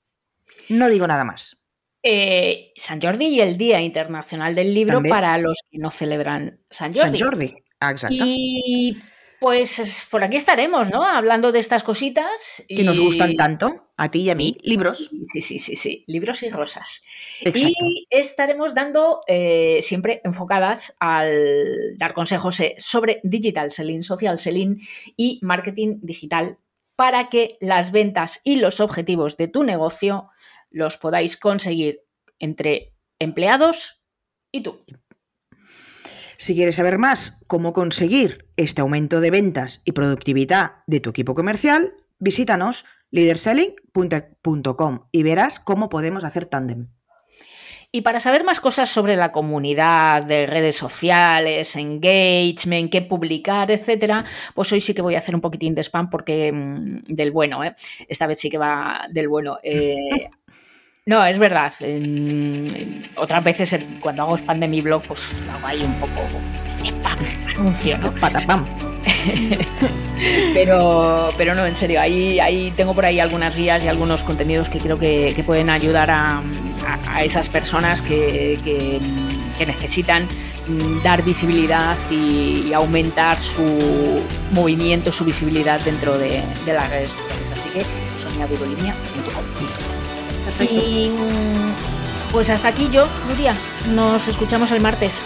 No 0.68 0.88
digo 0.88 1.06
nada 1.06 1.24
más. 1.24 1.58
Eh, 2.02 2.72
San 2.76 3.00
Jordi 3.00 3.26
y 3.26 3.40
el 3.40 3.58
Día 3.58 3.80
Internacional 3.80 4.54
del 4.54 4.72
Libro 4.72 5.02
para 5.02 5.36
los 5.38 5.62
que 5.70 5.78
no 5.78 5.90
celebran 5.90 6.60
San 6.70 6.92
Jordi. 6.94 7.18
San 7.18 7.28
Jordi, 7.28 7.54
ah, 7.80 7.90
exacto. 7.90 8.16
Y 8.18 8.98
pues 9.40 10.06
por 10.10 10.24
aquí 10.24 10.36
estaremos, 10.36 10.90
¿no? 10.90 11.04
Hablando 11.04 11.52
de 11.52 11.58
estas 11.58 11.82
cositas. 11.82 12.64
Que 12.68 12.82
nos 12.82 13.00
gustan 13.00 13.36
tanto, 13.36 13.90
a 13.96 14.10
ti 14.10 14.22
y 14.22 14.30
a 14.30 14.34
mí, 14.34 14.58
libros. 14.62 15.10
Sí, 15.32 15.40
sí, 15.40 15.58
sí, 15.58 15.76
sí, 15.76 16.04
libros 16.06 16.42
y 16.42 16.50
rosas. 16.50 17.02
Y 17.42 18.06
estaremos 18.10 18.74
dando 18.74 19.22
eh, 19.26 19.78
siempre 19.82 20.20
enfocadas 20.24 20.96
al 20.98 21.96
dar 21.96 22.14
consejos 22.14 22.58
eh, 22.60 22.74
sobre 22.78 23.20
digital 23.22 23.70
selling, 23.72 24.02
social 24.02 24.38
selling 24.38 24.80
y 25.16 25.38
marketing 25.42 25.98
digital 26.02 26.58
para 26.96 27.28
que 27.28 27.56
las 27.60 27.92
ventas 27.92 28.40
y 28.42 28.56
los 28.56 28.80
objetivos 28.80 29.36
de 29.36 29.46
tu 29.46 29.62
negocio 29.62 30.30
los 30.70 30.96
podáis 30.96 31.36
conseguir 31.36 32.02
entre 32.40 32.94
empleados 33.20 34.02
y 34.50 34.62
tú. 34.62 34.84
Si 36.40 36.54
quieres 36.54 36.76
saber 36.76 36.98
más 36.98 37.40
cómo 37.48 37.72
conseguir 37.72 38.46
este 38.56 38.80
aumento 38.80 39.20
de 39.20 39.32
ventas 39.32 39.82
y 39.84 39.90
productividad 39.90 40.84
de 40.86 41.00
tu 41.00 41.10
equipo 41.10 41.34
comercial, 41.34 41.94
visítanos 42.20 42.84
leaderselling.com 43.10 45.00
y 45.10 45.22
verás 45.24 45.58
cómo 45.58 45.88
podemos 45.88 46.22
hacer 46.22 46.46
tándem. 46.46 46.90
Y 47.90 48.02
para 48.02 48.20
saber 48.20 48.44
más 48.44 48.60
cosas 48.60 48.88
sobre 48.88 49.16
la 49.16 49.32
comunidad 49.32 50.22
de 50.22 50.46
redes 50.46 50.76
sociales, 50.76 51.74
engagement, 51.74 52.92
qué 52.92 53.02
publicar, 53.02 53.72
etcétera, 53.72 54.24
pues 54.54 54.70
hoy 54.72 54.80
sí 54.80 54.94
que 54.94 55.02
voy 55.02 55.16
a 55.16 55.18
hacer 55.18 55.34
un 55.34 55.40
poquitín 55.40 55.74
de 55.74 55.82
spam 55.82 56.08
porque 56.08 56.52
mm, 56.52 57.14
del 57.14 57.32
bueno, 57.32 57.64
¿eh? 57.64 57.74
esta 58.06 58.28
vez 58.28 58.38
sí 58.38 58.48
que 58.48 58.58
va 58.58 59.06
del 59.10 59.28
bueno. 59.28 59.58
Eh, 59.64 60.30
no, 61.08 61.24
es 61.24 61.38
verdad. 61.38 61.72
otras 63.16 63.42
veces 63.42 63.78
cuando 63.98 64.24
hago 64.24 64.36
spam 64.36 64.60
de 64.60 64.68
mi 64.68 64.82
blog, 64.82 65.02
pues 65.04 65.40
hago 65.50 65.66
ahí 65.66 65.82
un 65.82 65.94
poco 65.94 66.20
spam, 66.84 67.18
anuncio, 67.48 67.96
¿no? 67.96 68.14
Patapam. 68.14 68.66
pero, 70.52 71.30
pero 71.38 71.54
no, 71.54 71.64
en 71.64 71.74
serio, 71.74 71.98
ahí, 71.98 72.38
ahí 72.40 72.74
tengo 72.76 72.94
por 72.94 73.06
ahí 73.06 73.20
algunas 73.20 73.56
guías 73.56 73.82
y 73.84 73.88
algunos 73.88 74.22
contenidos 74.22 74.68
que 74.68 74.80
creo 74.80 74.98
que, 74.98 75.42
pueden 75.46 75.70
ayudar 75.70 76.10
a, 76.10 76.42
esas 77.22 77.48
personas 77.48 78.02
que, 78.02 78.58
necesitan 79.66 80.28
dar 81.02 81.22
visibilidad 81.22 81.96
y, 82.10 82.70
aumentar 82.74 83.40
su 83.40 84.20
movimiento, 84.52 85.10
su 85.10 85.24
visibilidad 85.24 85.80
dentro 85.80 86.18
de, 86.18 86.42
las 86.66 86.90
redes 86.90 87.12
sociales. 87.12 87.50
Así 87.50 87.70
que 87.70 87.82
Sonia 88.18 88.46
Perfecto. 90.58 90.84
Y 90.84 91.10
pues 92.32 92.50
hasta 92.50 92.68
aquí 92.68 92.88
yo, 92.90 93.06
Nuria. 93.28 93.56
Nos 93.92 94.28
escuchamos 94.28 94.70
el 94.70 94.80
martes. 94.80 95.20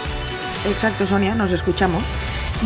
Exacto, 0.69 1.05
Sonia, 1.05 1.35
nos 1.35 1.51
escuchamos. 1.51 2.03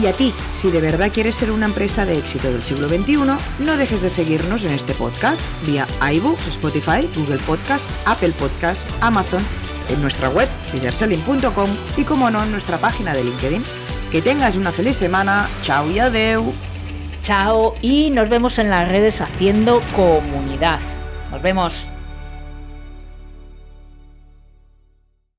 Y 0.01 0.06
a 0.06 0.13
ti, 0.13 0.34
si 0.51 0.69
de 0.69 0.80
verdad 0.80 1.12
quieres 1.12 1.36
ser 1.36 1.49
una 1.49 1.65
empresa 1.65 2.06
de 2.06 2.17
éxito 2.19 2.51
del 2.51 2.63
siglo 2.63 2.88
XXI, 2.88 3.17
no 3.60 3.77
dejes 3.77 4.01
de 4.01 4.12
seguirnos 4.12 4.63
en 4.63 4.73
este 4.73 4.93
podcast 4.93 5.47
vía 5.65 5.88
iBooks, 6.13 6.49
Spotify, 6.49 7.10
Google 7.15 7.39
Podcast, 7.39 7.89
Apple 8.06 8.34
Podcast, 8.38 8.88
Amazon, 9.01 9.43
en 9.89 9.99
nuestra 10.01 10.30
web, 10.30 10.47
leaderselling.com 10.73 11.69
y 11.97 12.03
como 12.03 12.30
no, 12.30 12.43
en 12.43 12.51
nuestra 12.51 12.77
página 12.77 13.13
de 13.13 13.23
LinkedIn. 13.23 13.63
Que 14.12 14.21
tengas 14.21 14.56
una 14.56 14.71
feliz 14.71 14.97
semana. 14.97 15.49
Chao 15.63 15.89
y 15.89 15.99
adeu. 15.99 16.53
Chao 17.21 17.73
y 17.82 18.12
nos 18.12 18.30
vemos 18.30 18.60
en 18.60 18.69
las 18.69 18.88
redes 18.88 19.19
haciendo 19.21 19.82
comunidad. 19.95 20.80
Nos 21.32 21.41
vemos. 21.41 21.88